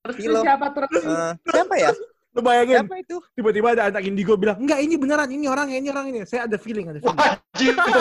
Terus 0.00 0.14
Philo. 0.14 0.40
siapa 0.40 0.66
terus? 0.70 1.02
Eh, 1.02 1.32
siapa 1.50 1.74
ya? 1.76 1.90
Lu 2.30 2.46
bayangin, 2.46 2.86
Siapa 2.86 2.94
itu? 3.02 3.18
tiba-tiba 3.34 3.74
ada 3.74 3.90
anak 3.90 4.06
indigo 4.06 4.38
bilang, 4.38 4.54
enggak 4.62 4.78
ini 4.78 4.94
beneran, 4.94 5.26
ini 5.34 5.50
orangnya, 5.50 5.82
ini 5.82 5.90
orangnya. 5.90 6.22
Saya 6.22 6.46
ada 6.46 6.54
feeling, 6.62 6.86
ada 6.86 7.02
feeling. 7.02 7.18
Wajib 7.18 7.74
itu 7.74 7.98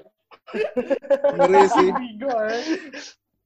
ngeri 1.36 1.62
sih. 1.70 1.88
Indigo, 1.90 2.30
eh. 2.46 2.62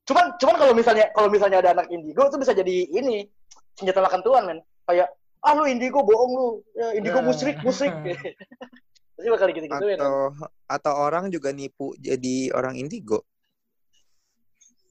cuman 0.04 0.56
kalau 0.60 0.74
misalnya 0.76 1.08
kalau 1.16 1.28
misalnya 1.32 1.58
ada 1.64 1.70
anak 1.80 1.88
indigo 1.88 2.28
itu 2.28 2.36
bisa 2.36 2.52
jadi 2.52 2.76
ini 2.92 3.24
senjata 3.72 4.04
makan 4.04 4.20
tuan 4.20 4.42
men 4.44 4.58
kayak 4.84 5.08
ah 5.44 5.52
lu 5.56 5.64
indigo 5.64 6.04
bohong 6.04 6.32
lu 6.36 6.48
ya, 6.76 6.92
indigo 6.96 7.20
Nah. 7.20 7.32
musrik 7.32 7.56
musrik 7.64 7.92
pasti 9.14 9.28
bakal 9.30 9.48
gitu 9.48 9.64
gitu 9.64 9.86
ya 9.88 9.96
atau 9.96 10.34
atau 10.68 10.92
orang 10.98 11.30
juga 11.32 11.54
nipu 11.54 11.96
jadi 11.96 12.50
orang 12.52 12.76
indigo. 12.76 13.24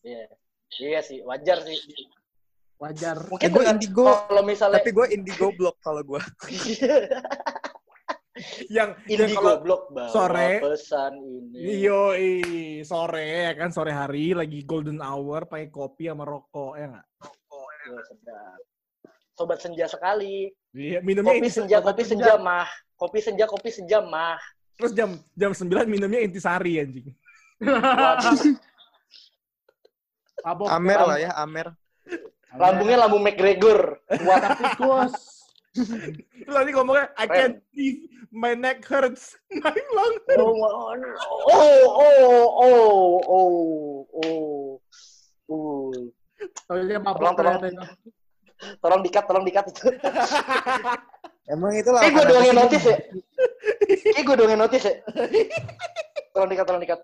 iya 0.01 0.25
iya 0.81 0.99
sih 1.03 1.21
wajar 1.21 1.61
sih 1.61 1.77
Wajar. 2.83 3.15
Eh, 3.15 3.29
mungkin 3.31 3.49
gue 3.55 3.63
indigo, 3.63 4.03
kalau 4.27 4.43
misalnya 4.43 4.83
tapi 4.83 4.91
gue 4.91 5.07
indigo 5.15 5.55
block 5.55 5.79
kalau 5.79 6.03
gue. 6.03 6.19
Yang 8.67 8.89
yang 9.07 9.29
indigo 9.29 9.39
kalau 9.39 9.55
blok 9.63 9.81
bawa 9.91 10.09
sore- 10.11 10.61
pesan 10.61 11.13
ini. 11.19 11.57
Iyo, 11.83 12.01
sore 12.83 13.25
ya 13.49 13.51
kan? 13.57 13.69
Sore 13.71 13.91
hari 13.91 14.35
lagi 14.35 14.63
golden 14.63 14.99
hour 14.99 15.47
pakai 15.47 15.71
kopi 15.71 16.07
sama 16.11 16.23
rokok 16.27 16.73
ya 16.77 16.85
nggak? 16.91 17.07
Iya, 17.83 17.99
sedap. 18.07 18.59
sobat 19.33 19.59
senja 19.59 19.85
sekali. 19.89 20.53
Iya, 20.77 21.01
minumnya 21.01 21.33
kopi 21.33 21.49
senja 21.49 21.77
kopi 21.81 22.03
senja. 22.05 22.37
mah. 22.37 22.69
Kopi 22.93 23.19
senja 23.19 23.45
kopi 23.49 23.69
senja 23.73 23.97
mah. 24.05 24.37
Terus 24.77 24.93
jam 24.93 25.09
jam 25.33 25.51
9 25.53 25.89
minumnya 25.89 26.21
intisari 26.21 26.81
anjing. 26.81 27.09
Amer 30.45 30.99
lah 31.01 31.17
ya, 31.17 31.31
Amer. 31.39 31.73
lambungnya 32.53 32.97
lambung 33.01 33.25
McGregor. 33.25 33.97
Kuat 34.21 34.43
tikus. 34.61 35.32
Terus 36.45 36.53
nanti 36.53 36.71
ngomongnya 36.73 37.09
I 37.17 37.25
can't 37.25 37.57
breathe, 37.73 38.05
my 38.29 38.53
neck 38.53 38.85
hurts, 38.85 39.33
my 39.63 39.73
lung. 39.73 40.15
oh 40.37 40.53
oh 40.53 41.01
oh 41.49 42.45
oh 42.61 43.09
oh 43.25 43.53
oh 44.13 44.71
oh. 45.49 45.89
Oh 46.69 46.75
iya 46.77 46.99
mabok 47.01 47.33
Tolong, 47.33 47.35
tolong. 47.39 47.87
tolong 48.83 49.01
dikat 49.01 49.23
tolong 49.25 49.45
dikat 49.47 49.65
itu. 49.73 49.87
Emang 51.53 51.75
itu 51.75 51.91
lah. 51.91 52.07
kayak 52.07 52.13
gue 52.15 52.25
doang 52.31 52.45
yang 52.47 52.59
notice 52.59 52.85
ya. 52.87 52.97
Kayak 54.15 54.23
gue 54.23 54.35
doang 54.37 54.51
yang 54.53 54.61
notice 54.63 54.85
ya. 54.87 54.95
Tolong 56.31 56.49
dikat 56.51 56.65
tolong 56.69 56.83
dikat 56.83 56.99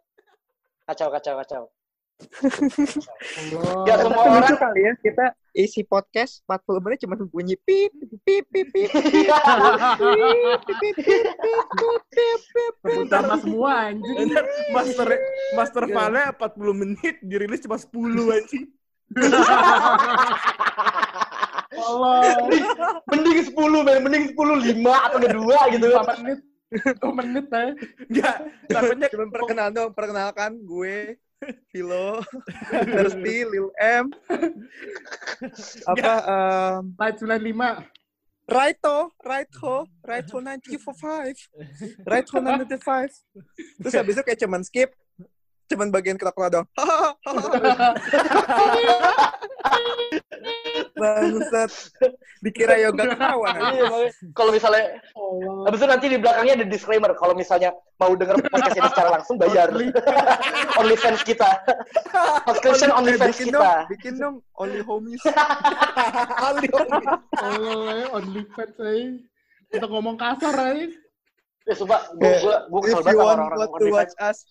kacau 0.90 1.08
kacau 1.14 1.34
kacau 1.38 1.64
Allah. 2.20 3.84
Ya, 3.88 3.96
semua 3.96 4.24
lucu 4.28 4.36
orang- 4.44 4.60
kali 4.60 4.82
ya 4.84 4.94
kita 5.00 5.26
isi 5.56 5.82
podcast 5.84 6.44
40 6.46 6.84
menit 6.84 7.00
cuma 7.04 7.16
bunyi 7.16 7.56
pip 7.58 7.92
pip 8.24 8.46
pip 8.52 8.68
pip 8.70 8.92
nama 13.08 13.36
semua 13.40 13.72
anjing. 13.90 14.30
Master 14.76 15.08
master 15.56 15.84
file 15.88 16.22
40 16.36 16.74
menit 16.76 17.16
dirilis 17.24 17.64
cuma 17.64 17.80
10 17.80 17.88
anjing. 18.36 18.66
Allah. 21.80 22.22
mending 23.10 23.40
10 23.50 23.56
men 23.56 23.98
mending 24.04 24.26
10 24.36 24.36
5 24.36 25.06
atau 25.08 25.18
enggak 25.18 25.34
2 25.34 25.74
gitu 25.74 25.86
5 25.88 26.20
menit. 26.22 26.40
2 26.70 27.18
menit 27.18 27.46
ya. 27.50 27.66
Enggak, 28.06 28.36
namanya 28.70 29.08
Cuma 29.10 29.26
perkenalan 29.34 29.74
dong, 29.74 29.90
perkenalkan 29.96 30.52
gue 30.62 31.18
Philo, 31.72 32.20
Thirsty, 32.70 33.48
Lil 33.48 33.72
M, 33.80 34.12
apa 35.88 36.14
um, 36.28 36.94
Light 37.00 37.18
95. 37.18 37.88
Raito, 38.50 39.14
Raito, 39.22 39.86
Raito 40.02 40.42
945, 40.42 42.02
Raito 42.02 42.34
95. 42.42 43.14
Terus 43.78 43.94
habis 43.94 44.18
itu 44.18 44.24
kayak 44.26 44.42
cuman 44.42 44.62
skip, 44.66 44.90
cuman 45.70 45.94
bagian 45.94 46.18
ketawa 46.18 46.50
dong. 46.50 46.66
Bangsat. 51.00 51.72
Dikira 52.40 52.76
yoga 52.80 53.16
kawan. 53.20 53.56
Iya, 53.76 54.12
kalau 54.32 54.52
misalnya 54.56 55.00
Allah. 55.16 55.68
habis 55.68 55.80
itu 55.80 55.88
nanti 55.88 56.06
di 56.08 56.18
belakangnya 56.20 56.54
ada 56.64 56.66
disclaimer 56.68 57.12
kalau 57.20 57.36
misalnya 57.36 57.76
mau 58.00 58.16
denger 58.16 58.40
podcast 58.48 58.76
ini 58.80 58.90
secara 58.96 59.10
langsung 59.20 59.36
bayar 59.36 59.68
OnlyFans 60.80 61.24
kita 61.28 61.60
subscription 62.48 62.96
OnlyFans 62.96 63.36
bikin 63.36 63.52
kita 63.52 63.60
dong, 63.60 63.88
bikin 63.92 64.14
dong 64.16 64.36
only 64.56 64.80
homies. 64.84 65.20
Allah, 67.44 68.08
only 68.18 68.44
fans 68.56 68.80
eh. 68.88 69.20
Kita 69.70 69.86
ngomong 69.86 70.16
kasar 70.16 70.56
eh. 70.74 70.90
ya 71.68 71.76
sumpah 71.76 72.02
gue 72.18 72.34
gue 72.72 72.82
kesel 72.88 73.04
you 73.04 73.06
banget 73.06 73.20
orang-orang 73.20 73.60
OnlyFans 73.68 73.96
watch 73.96 74.16
us. 74.24 74.48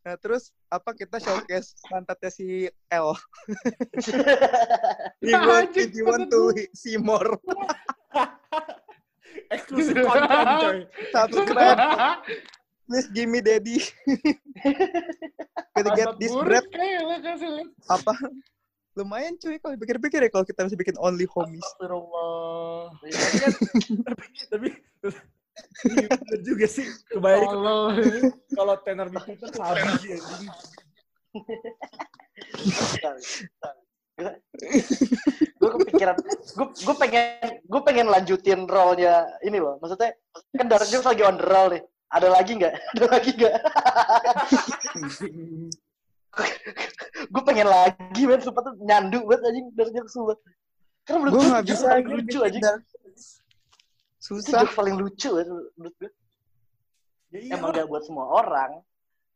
Nah, 0.00 0.16
terus 0.16 0.48
apa 0.72 0.96
kita 0.96 1.20
showcase 1.20 1.76
pantatnya 1.84 2.32
si 2.32 2.64
L. 2.88 3.12
You 5.20 5.36
want, 5.36 5.76
if 5.76 5.92
you 5.92 6.08
want 6.08 6.32
to 6.32 6.56
see 6.72 6.96
more, 6.96 7.36
eksklusif 9.52 10.00
konten 10.00 10.46
coy. 10.64 10.78
subscribe. 11.12 11.78
Please 12.88 13.08
give 13.12 13.28
me 13.28 13.44
daddy. 13.44 13.84
Gonna 15.76 15.92
get 15.92 16.16
this 16.16 16.32
bread 16.32 16.64
lihat. 16.72 17.68
apa? 17.86 18.16
Lumayan 18.98 19.38
cuy 19.38 19.60
kalau 19.62 19.76
pikir-pikir 19.78 20.26
ya 20.26 20.30
kalau 20.32 20.42
kita 20.48 20.66
bisa 20.66 20.74
bikin 20.80 20.96
only 20.98 21.28
homies. 21.28 21.62
Astagfirullah. 21.62 22.96
Tapi 24.08 24.24
iya, 24.34 25.12
bener 25.84 26.40
juga 26.44 26.66
sih. 26.66 26.86
Kebayang 27.10 27.48
Allah. 27.52 27.98
kalau 28.54 28.74
tenor 28.84 29.08
di 29.12 29.18
Twitter 29.24 29.50
habis 29.60 30.02
ya, 34.20 34.32
gue 35.60 35.70
kepikiran 35.80 36.16
gue 36.28 36.66
gue 36.76 36.96
pengen 37.00 37.24
gue 37.64 37.80
pengen 37.86 38.06
lanjutin 38.10 38.68
role-nya 38.68 39.24
ini 39.44 39.58
loh. 39.60 39.80
Maksudnya 39.80 40.12
kan 40.56 40.66
Dark 40.68 40.86
Jokes 40.88 41.08
lagi 41.08 41.22
on 41.24 41.40
the 41.40 41.46
roll 41.46 41.72
nih. 41.72 41.82
Ada 42.10 42.28
lagi 42.28 42.58
nggak? 42.58 42.74
Ada 42.96 43.06
lagi 43.06 43.30
nggak? 43.38 43.54
Gue 47.30 47.42
pengen 47.46 47.68
lagi 47.70 48.22
men. 48.26 48.40
Sumpah 48.42 48.62
tuh 48.66 48.74
nyandu 48.82 49.24
banget 49.24 49.40
anjing 49.48 49.66
Dark 49.72 49.90
Jokes 49.94 50.12
sumpah. 50.12 50.36
Karena 51.06 51.16
menurut 51.24 51.32
Gue 51.32 51.40
gue 51.40 51.50
nggak 51.54 51.66
bisa 51.66 51.86
lucu 52.04 52.38
anjing 52.44 52.64
itu 54.20 54.36
Susah. 54.36 54.62
jokes 54.62 54.76
paling 54.76 54.96
lucu 54.96 55.30
ya, 55.32 55.44
menurut 55.74 55.94
gue 55.96 56.10
Ya 57.30 57.38
iya, 57.40 57.54
emang 57.56 57.70
gak 57.70 57.86
buat 57.86 58.02
semua 58.02 58.26
orang 58.28 58.70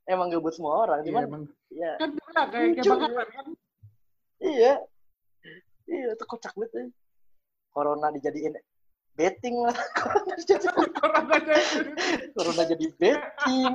emang 0.04 0.26
gak 0.28 0.42
buat 0.42 0.52
semua 0.52 0.72
orang 0.82 0.98
Iya, 1.00 1.06
cuman 1.08 1.22
emang. 1.24 1.42
ya 1.70 1.92
Kan 1.96 2.10
kayak 2.12 2.46
kayak 2.52 2.74
Lucu. 2.76 2.90
bakalan 2.92 3.28
kan. 3.30 3.46
iya 4.38 4.72
iya 5.86 6.08
itu 6.12 6.24
kocak 6.24 6.52
banget 6.52 6.70
ya. 6.74 6.84
corona 7.70 8.06
dijadiin 8.10 8.54
betting 9.14 9.56
lah 9.58 9.76
corona 9.98 10.32
dijadiin 10.36 10.90
Orang 11.00 11.26
aja. 11.30 11.54
Corona 12.34 12.62
jadi 12.66 12.86
betting. 12.98 13.72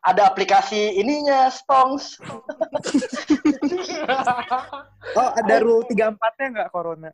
Ada 0.00 0.22
aplikasi 0.26 0.94
ininya, 0.96 1.50
Stongs. 1.50 2.14
Oh, 5.10 5.28
ada 5.34 5.54
rule 5.58 5.82
34-nya 5.86 6.46
nggak 6.52 6.70
corona? 6.70 7.10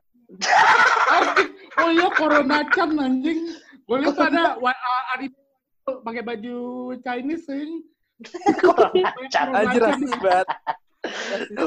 Oh 1.77 1.91
iya 1.91 2.09
corona 2.13 2.63
chan 2.73 2.91
anjing. 2.95 3.41
Gue 3.87 3.97
lihat 4.03 4.19
ada 4.19 4.59
wa- 4.59 4.75
a- 4.75 5.07
Adi 5.15 5.31
pakai 5.87 6.21
baju 6.21 6.59
Chinese 7.01 7.47
sih. 7.47 7.81
Corona. 8.59 9.11
Anjir 9.55 9.81
rasis 9.83 10.13
banget. 10.19 10.47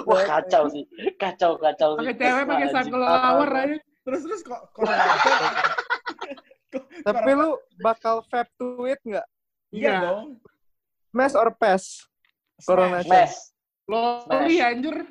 Wah 0.03 0.21
kacau 0.27 0.67
sih, 0.67 0.83
kacau 1.15 1.55
kacau 1.55 1.95
sih. 1.95 1.99
Pakai 2.03 2.15
cewek 2.17 2.43
pakai 2.43 2.67
sunflower 2.69 3.49
aja. 3.55 3.77
Terus 4.03 4.21
terus 4.25 4.41
kok 4.43 4.61
corona. 4.73 4.99
Tapi 7.07 7.31
lu 7.31 7.55
bakal 7.79 8.21
vape 8.27 8.51
tweet 8.55 8.99
nggak? 9.01 9.27
Iya 9.71 9.79
Iya. 9.79 9.93
dong. 10.03 10.25
Smash 11.09 11.33
or 11.33 11.49
pass? 11.51 12.05
Corona. 12.61 13.01
Smash, 13.01 13.55
Loli 13.87 14.59
anjir. 14.59 15.07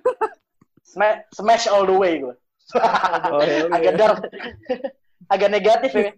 smash, 0.84 1.24
smash 1.32 1.64
all 1.66 1.82
the 1.82 1.92
way 1.92 2.20
gue. 2.20 2.36
Oh, 2.68 3.40
iya, 3.40 3.64
iya. 3.64 3.72
Agak 3.72 3.92
dark, 3.96 4.18
agak 5.32 5.48
negatif 5.48 5.92
ya. 5.96 6.12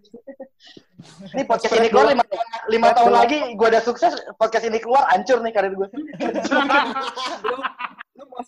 Ini 1.30 1.42
podcast 1.46 1.78
ini 1.78 1.88
keluar 1.88 2.10
lima, 2.10 2.24
tahun- 2.26 2.48
lima 2.74 2.88
tahun 2.90 3.12
lagi, 3.14 3.38
gue 3.54 3.66
udah 3.70 3.82
sukses. 3.82 4.12
Podcast 4.34 4.66
ini 4.66 4.82
keluar, 4.82 5.06
hancur 5.14 5.38
nih 5.40 5.52
karir 5.54 5.72
gue. 5.78 5.88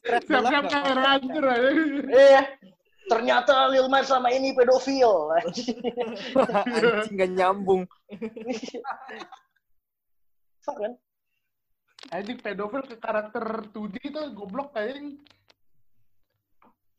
Siap-siap 0.03 0.67
hancur. 0.99 1.45
Iya, 2.11 2.43
ternyata 3.07 3.71
Lil 3.71 3.87
Mas 3.87 4.11
sama 4.11 4.35
ini 4.35 4.51
pedofil. 4.51 5.31
Anjing 5.39 5.79
nggak 7.15 7.31
nyambung. 7.39 7.87
Fuck, 10.63 10.77
kan? 10.77 10.93
Anjing 12.11 12.39
pedofil 12.43 12.83
ke 12.83 12.99
karakter 12.99 13.71
2D 13.71 13.95
itu 14.11 14.21
goblok 14.35 14.75
kayaknya. 14.75 15.23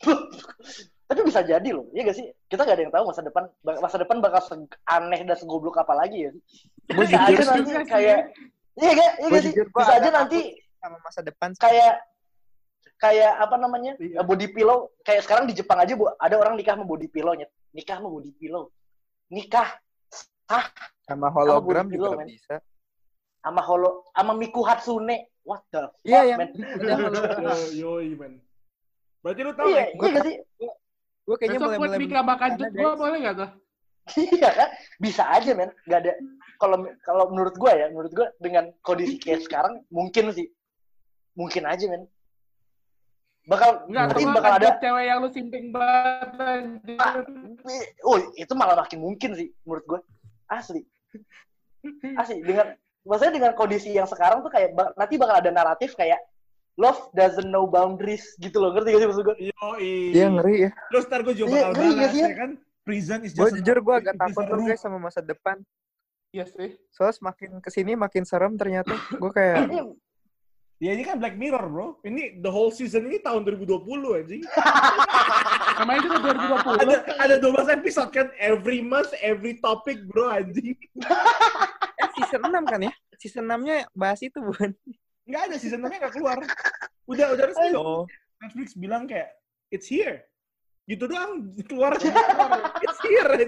Tapi 1.13 1.29
bisa 1.29 1.45
jadi 1.45 1.69
loh, 1.69 1.85
iya 1.93 2.01
gak 2.03 2.17
sih? 2.17 2.25
Kita 2.49 2.65
gak 2.65 2.73
ada 2.73 2.81
yang 2.81 2.93
tahu 2.93 3.05
masa 3.05 3.21
depan 3.21 3.45
masa 3.61 4.01
depan 4.01 4.17
bakal 4.17 4.41
aneh 4.89 5.21
dan 5.21 5.37
segoblok 5.37 5.77
apa 5.77 5.93
lagi 5.93 6.25
ya. 6.25 6.31
Bisa 6.89 7.21
aja 7.21 7.43
nanti 7.53 7.69
kayak 7.85 8.33
Iya 8.73 8.89
gak? 8.97 9.11
Iya 9.21 9.27
gak 9.29 9.41
sih? 9.45 9.51
Bisa 9.53 9.93
aja 9.93 10.09
nanti 10.09 10.39
sama 10.81 10.97
masa 10.99 11.21
depan. 11.21 11.53
kayak 11.53 12.01
kayak 12.97 13.33
apa 13.37 13.55
namanya 13.55 13.93
Iya. 14.01 14.25
body 14.25 14.49
pillow 14.49 14.89
kayak 15.03 15.21
sekarang 15.21 15.45
di 15.45 15.53
Jepang 15.53 15.77
aja 15.77 15.93
bu 15.93 16.09
ada 16.09 16.33
orang 16.33 16.57
nikah 16.57 16.73
sama 16.73 16.87
body 16.87 17.05
pillow 17.05 17.37
nyet 17.37 17.51
nikah 17.69 18.01
sama 18.01 18.09
body 18.09 18.31
pillow 18.33 18.73
nikah 19.29 19.69
Sama 21.03 21.27
hologram 21.29 21.85
body 21.85 21.99
juga 21.99 22.09
pillow, 22.15 22.25
bisa. 22.25 22.55
sama 23.37 23.61
holo 23.61 24.07
sama 24.09 24.33
Miku 24.33 24.63
Hatsune 24.63 25.29
what 25.43 25.61
the 25.69 25.83
fuck 25.83 25.99
Iya, 26.01 26.21
yang- 26.25 26.39
man 26.41 26.49
Udah 26.55 26.95
hologram. 26.97 27.57
Yo, 27.75 27.91
yo, 28.01 28.15
man. 28.15 28.33
Berarti 29.19 29.41
lu 29.41 29.51
tahu 29.53 29.67
iya 29.67 29.75
ya? 29.77 29.85
iya 29.85 30.09
nggak 30.09 30.23
sih 30.23 30.35
Gue 31.23 31.35
kayaknya 31.39 31.59
Besok 31.63 31.95
nikah 31.95 32.23
makan 32.23 32.49
Karena, 32.55 32.67
cut 32.67 32.73
gue 32.75 32.83
guys. 32.83 32.99
boleh 32.99 33.17
gak 33.23 33.35
tuh? 33.39 33.51
iya 34.19 34.49
kan 34.51 34.69
bisa 34.99 35.23
aja 35.31 35.55
men 35.55 35.71
nggak 35.87 35.99
ada 36.03 36.11
kalau 36.59 36.75
kalau 37.07 37.31
menurut 37.31 37.55
gue 37.55 37.71
ya 37.71 37.87
menurut 37.87 38.11
gue 38.11 38.27
dengan 38.43 38.67
kondisi 38.83 39.15
kayak 39.15 39.47
sekarang 39.47 39.79
mungkin 39.87 40.35
sih 40.35 40.51
mungkin 41.39 41.63
aja 41.63 41.87
men 41.87 42.03
bakal 43.47 43.83
nanti 43.87 44.23
atau 44.23 44.35
bakal 44.35 44.51
nggak 44.55 44.59
ada 44.63 44.71
cewek 44.79 45.03
yang 45.03 45.19
lu 45.19 45.29
simping 45.31 45.67
banget. 45.75 46.63
Ah, 46.95 47.19
oh 48.07 48.15
itu 48.39 48.53
malah 48.55 48.79
makin 48.79 49.03
mungkin 49.03 49.35
sih 49.35 49.51
menurut 49.67 49.83
gue 49.83 49.99
asli 50.47 50.83
asli 52.15 52.39
dengan 52.39 52.71
maksudnya 53.03 53.35
dengan 53.35 53.51
kondisi 53.55 53.91
yang 53.91 54.07
sekarang 54.07 54.39
tuh 54.43 54.51
kayak 54.51 54.71
nanti 54.95 55.19
bakal 55.19 55.43
ada 55.43 55.51
naratif 55.51 55.91
kayak 55.99 56.19
love 56.75 56.99
doesn't 57.13 57.49
know 57.49 57.69
boundaries 57.69 58.23
gitu 58.37 58.57
loh 58.57 58.73
ngerti 58.73 58.97
gak 58.97 59.01
sih 59.01 59.07
maksud 59.09 59.23
gue 59.23 59.35
Yo, 59.53 59.67
Iya 60.13 60.27
ngeri 60.33 60.55
ya. 60.67 60.71
Terus 60.89 61.03
ntar 61.05 61.19
gue 61.21 61.35
juga 61.37 61.49
Iya, 61.53 61.61
bakal 61.69 61.73
ngeri 61.73 61.89
balas, 61.93 62.11
sih? 62.11 62.23
ya 62.23 62.35
kan? 62.35 62.51
Prison 62.83 63.19
is 63.23 63.31
Gue 63.31 63.47
just 63.47 63.55
jujur 63.61 63.77
gue 63.79 63.95
agak 63.95 64.15
takut 64.19 64.43
tuh 64.43 64.59
guys 64.65 64.81
sama 64.81 64.97
masa 64.99 65.19
depan. 65.21 65.57
Iya 66.33 66.45
sih. 66.49 66.69
Soalnya 66.89 67.15
semakin 67.15 67.49
ke 67.61 67.69
sini 67.69 67.93
makin 67.93 68.23
serem 68.25 68.57
ternyata. 68.57 68.97
Gue 69.15 69.31
kayak 69.31 69.69
Ini 69.69 69.79
Ya 70.81 70.91
ini 70.91 71.07
kan 71.07 71.15
Black 71.15 71.39
Mirror, 71.39 71.63
bro. 71.71 71.87
Ini 72.03 72.43
the 72.43 72.51
whole 72.51 72.67
season 72.67 73.07
ini 73.07 73.15
tahun 73.23 73.47
2020 73.47 73.87
anjing. 74.19 74.43
Namanya 75.79 75.99
juga 76.03 76.17
2020. 76.35 76.83
ada 76.83 76.95
ada 77.23 77.35
12 77.39 77.77
episode 77.79 78.09
kan 78.11 78.27
every 78.35 78.83
month 78.83 79.15
every 79.23 79.63
topic, 79.63 80.03
bro 80.11 80.27
anjing. 80.27 80.75
eh, 82.03 82.07
season 82.19 82.43
6 82.43 82.67
kan 82.67 82.79
ya? 82.83 82.91
Season 83.15 83.47
6-nya 83.47 83.87
bahas 83.95 84.19
itu 84.19 84.35
bukan? 84.43 84.75
Nggak 85.23 85.41
ada 85.49 85.55
season 85.55 85.79
6 85.79 85.87
nggak 85.87 86.13
keluar. 86.13 86.37
Udah 87.07 87.27
udah 87.35 87.45
resmi 87.47 87.69
dong. 87.71 87.85
Oh. 87.85 88.03
Netflix 88.43 88.75
bilang 88.75 89.07
kayak 89.07 89.31
it's 89.71 89.87
here. 89.87 90.27
Gitu 90.83 91.07
doang 91.07 91.47
keluar. 91.67 91.95
it's 91.95 92.99
here. 93.03 93.31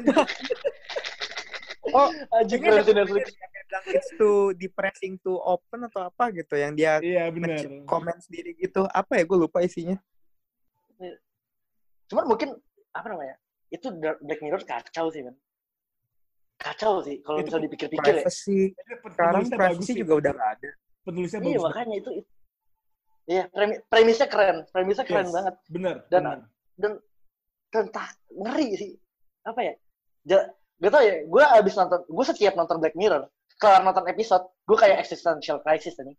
Oh, 1.94 2.10
keren 2.50 2.82
sih 2.82 2.98
Netflix 2.98 3.30
bilang 3.38 3.86
it's 3.94 4.10
too 4.18 4.58
depressing 4.58 5.22
to 5.22 5.38
open 5.38 5.86
atau 5.86 6.10
apa 6.10 6.34
gitu 6.34 6.58
yang 6.58 6.74
dia 6.74 6.98
Iya 6.98 7.30
benar. 7.30 7.62
nge- 7.62 7.86
komen 7.86 8.18
sendiri 8.18 8.58
gitu. 8.58 8.90
Apa 8.90 9.22
ya? 9.22 9.24
Gue 9.24 9.38
lupa 9.46 9.62
isinya. 9.62 9.96
cuman 12.06 12.26
mungkin 12.30 12.54
apa 12.94 13.08
namanya 13.10 13.36
itu 13.74 13.90
Black 13.98 14.38
Mirror 14.38 14.62
kacau 14.62 15.10
sih 15.10 15.26
man 15.26 15.34
kacau 16.62 17.02
sih 17.02 17.18
kalau 17.26 17.42
Itu 17.42 17.50
misalnya 17.50 17.66
dipikir-pikir 17.66 18.14
ya 18.14 18.22
Privacy. 18.22 18.60
Sekarang 19.10 19.44
privacy 19.50 19.92
juga 19.98 20.14
udah 20.22 20.32
gak 20.38 20.52
ada. 20.58 20.70
Penulisnya 21.06 21.40
iya 21.40 21.56
bagus. 21.56 21.66
makanya 21.66 21.96
itu 21.96 22.10
itu 22.18 22.30
iya 23.26 23.44
premi- 23.48 23.82
premisnya 23.86 24.28
keren 24.28 24.58
premisnya 24.68 25.06
keren 25.06 25.26
Yes. 25.26 25.34
banget 25.34 25.56
Bener. 25.68 25.96
Dan- 26.10 26.26
bener. 26.78 26.94
dan 27.70 27.86
tak 27.90 28.10
ngeri 28.30 28.70
sih 28.74 28.92
apa 29.42 29.60
ya 29.62 29.74
ja, 30.26 30.38
gak 30.80 30.92
tau 30.92 31.04
ya 31.04 31.16
gue 31.22 31.44
abis 31.56 31.74
nonton 31.76 32.02
gue 32.04 32.26
setiap 32.26 32.54
nonton 32.54 32.78
Black 32.80 32.94
Mirror 32.94 33.30
kelar 33.56 33.82
nonton 33.82 34.06
episode 34.06 34.42
gue 34.66 34.76
kayak 34.76 34.98
existential 35.00 35.62
crisis 35.62 35.94
nih 35.96 36.18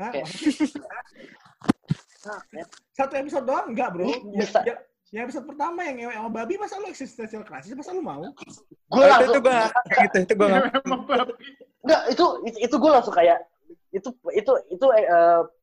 Hah? 0.00 0.08
Kayak- 0.10 0.28
nah, 2.24 2.40
ya. 2.50 2.64
Satu 2.92 3.12
episode 3.14 3.44
doang 3.44 3.66
enggak, 3.68 3.92
bro. 3.92 4.04
Ya, 4.04 4.18
bisa. 4.34 4.58
ya, 4.62 4.74
yang 5.10 5.26
episode 5.26 5.44
pertama 5.44 5.82
yang 5.82 5.96
ngewe 5.98 6.14
sama 6.14 6.30
babi 6.32 6.54
masa 6.56 6.78
lu 6.78 6.88
existential 6.88 7.42
crisis 7.42 7.74
masa 7.74 7.92
lu 7.92 8.00
mau? 8.00 8.22
gue 8.22 8.32
Oh, 8.88 8.98
itu, 8.98 9.04
langsung 9.04 9.34
itu 9.36 9.40
gue 9.42 9.58
gitu. 10.00 10.16
Itu 10.18 10.34
gue 10.34 10.46
gak 10.48 10.62
Memang 10.80 11.02
babi. 11.04 11.32
Enggak, 11.82 12.00
itu 12.08 12.24
itu, 12.46 12.58
itu 12.62 12.76
gue 12.78 12.90
langsung 12.90 13.12
kayak 13.12 13.38
itu 13.90 14.08
itu 14.32 14.52
itu 14.70 14.86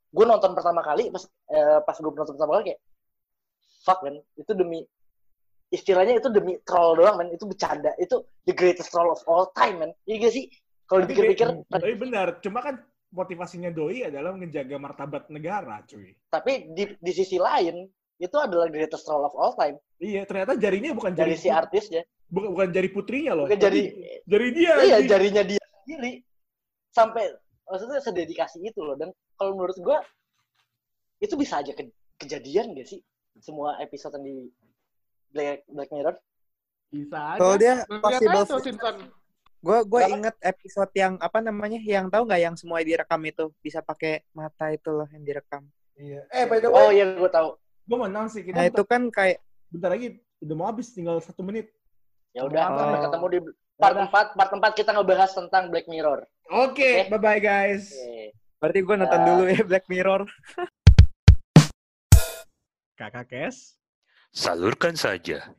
gue 0.10 0.26
nonton 0.26 0.52
pertama 0.58 0.82
kali 0.82 1.14
pas 1.14 1.24
eh, 1.54 1.80
pas 1.86 1.96
gue 1.98 2.10
nonton 2.10 2.36
pertama 2.36 2.60
kali 2.60 2.74
kayak 2.74 2.82
fuck 3.86 4.00
man. 4.04 4.20
Itu 4.36 4.52
demi 4.54 4.84
istilahnya 5.70 6.18
itu 6.18 6.30
demi 6.34 6.58
troll 6.66 7.00
doang 7.00 7.18
man. 7.18 7.30
Itu 7.34 7.46
bercanda. 7.50 7.94
Itu 7.98 8.26
the 8.46 8.54
greatest 8.54 8.92
troll 8.92 9.14
of 9.14 9.22
all 9.26 9.50
time 9.56 9.82
man. 9.82 9.92
Iya 10.06 10.30
gak 10.30 10.34
sih? 10.34 10.46
Kalau 10.90 11.06
dipikir-pikir 11.06 11.70
Tapi 11.70 11.94
benar, 12.02 12.42
cuma 12.42 12.66
kan 12.66 12.82
motivasinya 13.14 13.70
doi 13.70 14.10
adalah 14.10 14.34
menjaga 14.34 14.78
martabat 14.78 15.30
negara, 15.34 15.82
cuy. 15.86 16.14
tapi 16.30 16.70
di 16.78 16.94
di 16.98 17.12
sisi 17.14 17.42
lain 17.42 17.90
itu 18.22 18.38
adalah 18.38 18.70
greatest 18.70 19.06
troll 19.06 19.26
of 19.26 19.34
all 19.34 19.54
time. 19.58 19.78
Iya, 19.98 20.26
ternyata 20.30 20.54
jarinya 20.60 20.94
bukan 20.94 21.14
jari 21.18 21.34
dari 21.34 21.42
si 21.42 21.50
artisnya. 21.50 22.06
Bukan, 22.30 22.54
bukan 22.54 22.70
jari 22.70 22.90
putrinya 22.94 23.34
loh. 23.34 23.46
bukan 23.50 23.62
jari 23.62 23.82
jari 24.30 24.48
dia. 24.54 24.74
iya 24.86 24.98
jarinya 25.06 25.42
dia 25.46 25.64
sendiri. 25.82 26.22
Sampai 26.94 27.34
maksudnya 27.70 28.02
sededikasi 28.02 28.60
itu 28.60 28.82
loh 28.82 28.98
dan 28.98 29.10
kalau 29.38 29.54
menurut 29.54 29.78
gue 29.78 29.98
itu 31.20 31.36
bisa 31.36 31.62
aja 31.62 31.72
ke- 31.72 31.94
kejadian 32.18 32.74
gak 32.74 32.88
sih 32.88 33.00
semua 33.40 33.78
episode 33.80 34.18
yang 34.18 34.26
di 34.26 34.36
Black, 35.30 35.64
Black 35.70 35.90
Mirror 35.94 36.18
Bisa 36.90 37.38
aja. 37.38 37.38
Kalau 37.38 37.56
dia 37.62 37.76
possible. 38.02 39.06
Gue 39.60 39.78
gue 39.86 40.02
inget 40.10 40.36
episode 40.42 40.90
yang 40.98 41.22
apa 41.22 41.38
namanya 41.38 41.78
yang 41.78 42.10
tahu 42.10 42.26
nggak 42.26 42.42
yang 42.42 42.56
semua 42.58 42.82
direkam 42.82 43.22
itu 43.22 43.54
bisa 43.62 43.86
pakai 43.86 44.26
mata 44.34 44.74
itu 44.74 44.90
loh 44.90 45.06
yang 45.14 45.22
direkam. 45.22 45.70
Iya. 45.94 46.26
Eh, 46.34 46.50
by 46.50 46.58
the 46.58 46.72
oh 46.72 46.90
way, 46.90 46.98
iya 46.98 47.14
gue 47.14 47.30
tahu 47.30 47.54
gue 47.60 47.94
mau 47.94 48.10
announce 48.10 48.40
sih 48.40 48.42
kita 48.42 48.58
Nah 48.58 48.66
itu 48.66 48.82
kan 48.88 49.06
kayak 49.14 49.38
bentar 49.70 49.94
lagi 49.94 50.18
udah 50.42 50.56
mau 50.58 50.66
habis 50.66 50.90
tinggal 50.90 51.22
satu 51.22 51.46
menit. 51.46 51.70
ya 52.30 52.46
udah 52.46 52.62
Oh. 52.74 53.02
ketemu 53.10 53.26
di 53.30 53.40
part 53.80 53.96
4 53.96 54.36
part 54.36 54.52
4 54.52 54.76
kita 54.76 54.92
ngebahas 54.92 55.32
tentang 55.32 55.72
Black 55.72 55.88
Mirror 55.88 56.28
Oke, 56.50 57.06
Oke. 57.06 57.10
bye 57.10 57.18
bye 57.18 57.40
guys. 57.40 57.94
Oke. 57.94 58.34
berarti 58.60 58.80
gue 58.82 58.96
nonton 58.98 59.16
Ah. 59.16 59.24
dulu 59.24 59.44
ya 59.48 59.62
Black 59.64 59.86
Mirror. 59.88 60.28
Kakak 63.00 63.30
Kes. 63.30 63.78
Salurkan 64.30 64.94
saja. 64.94 65.56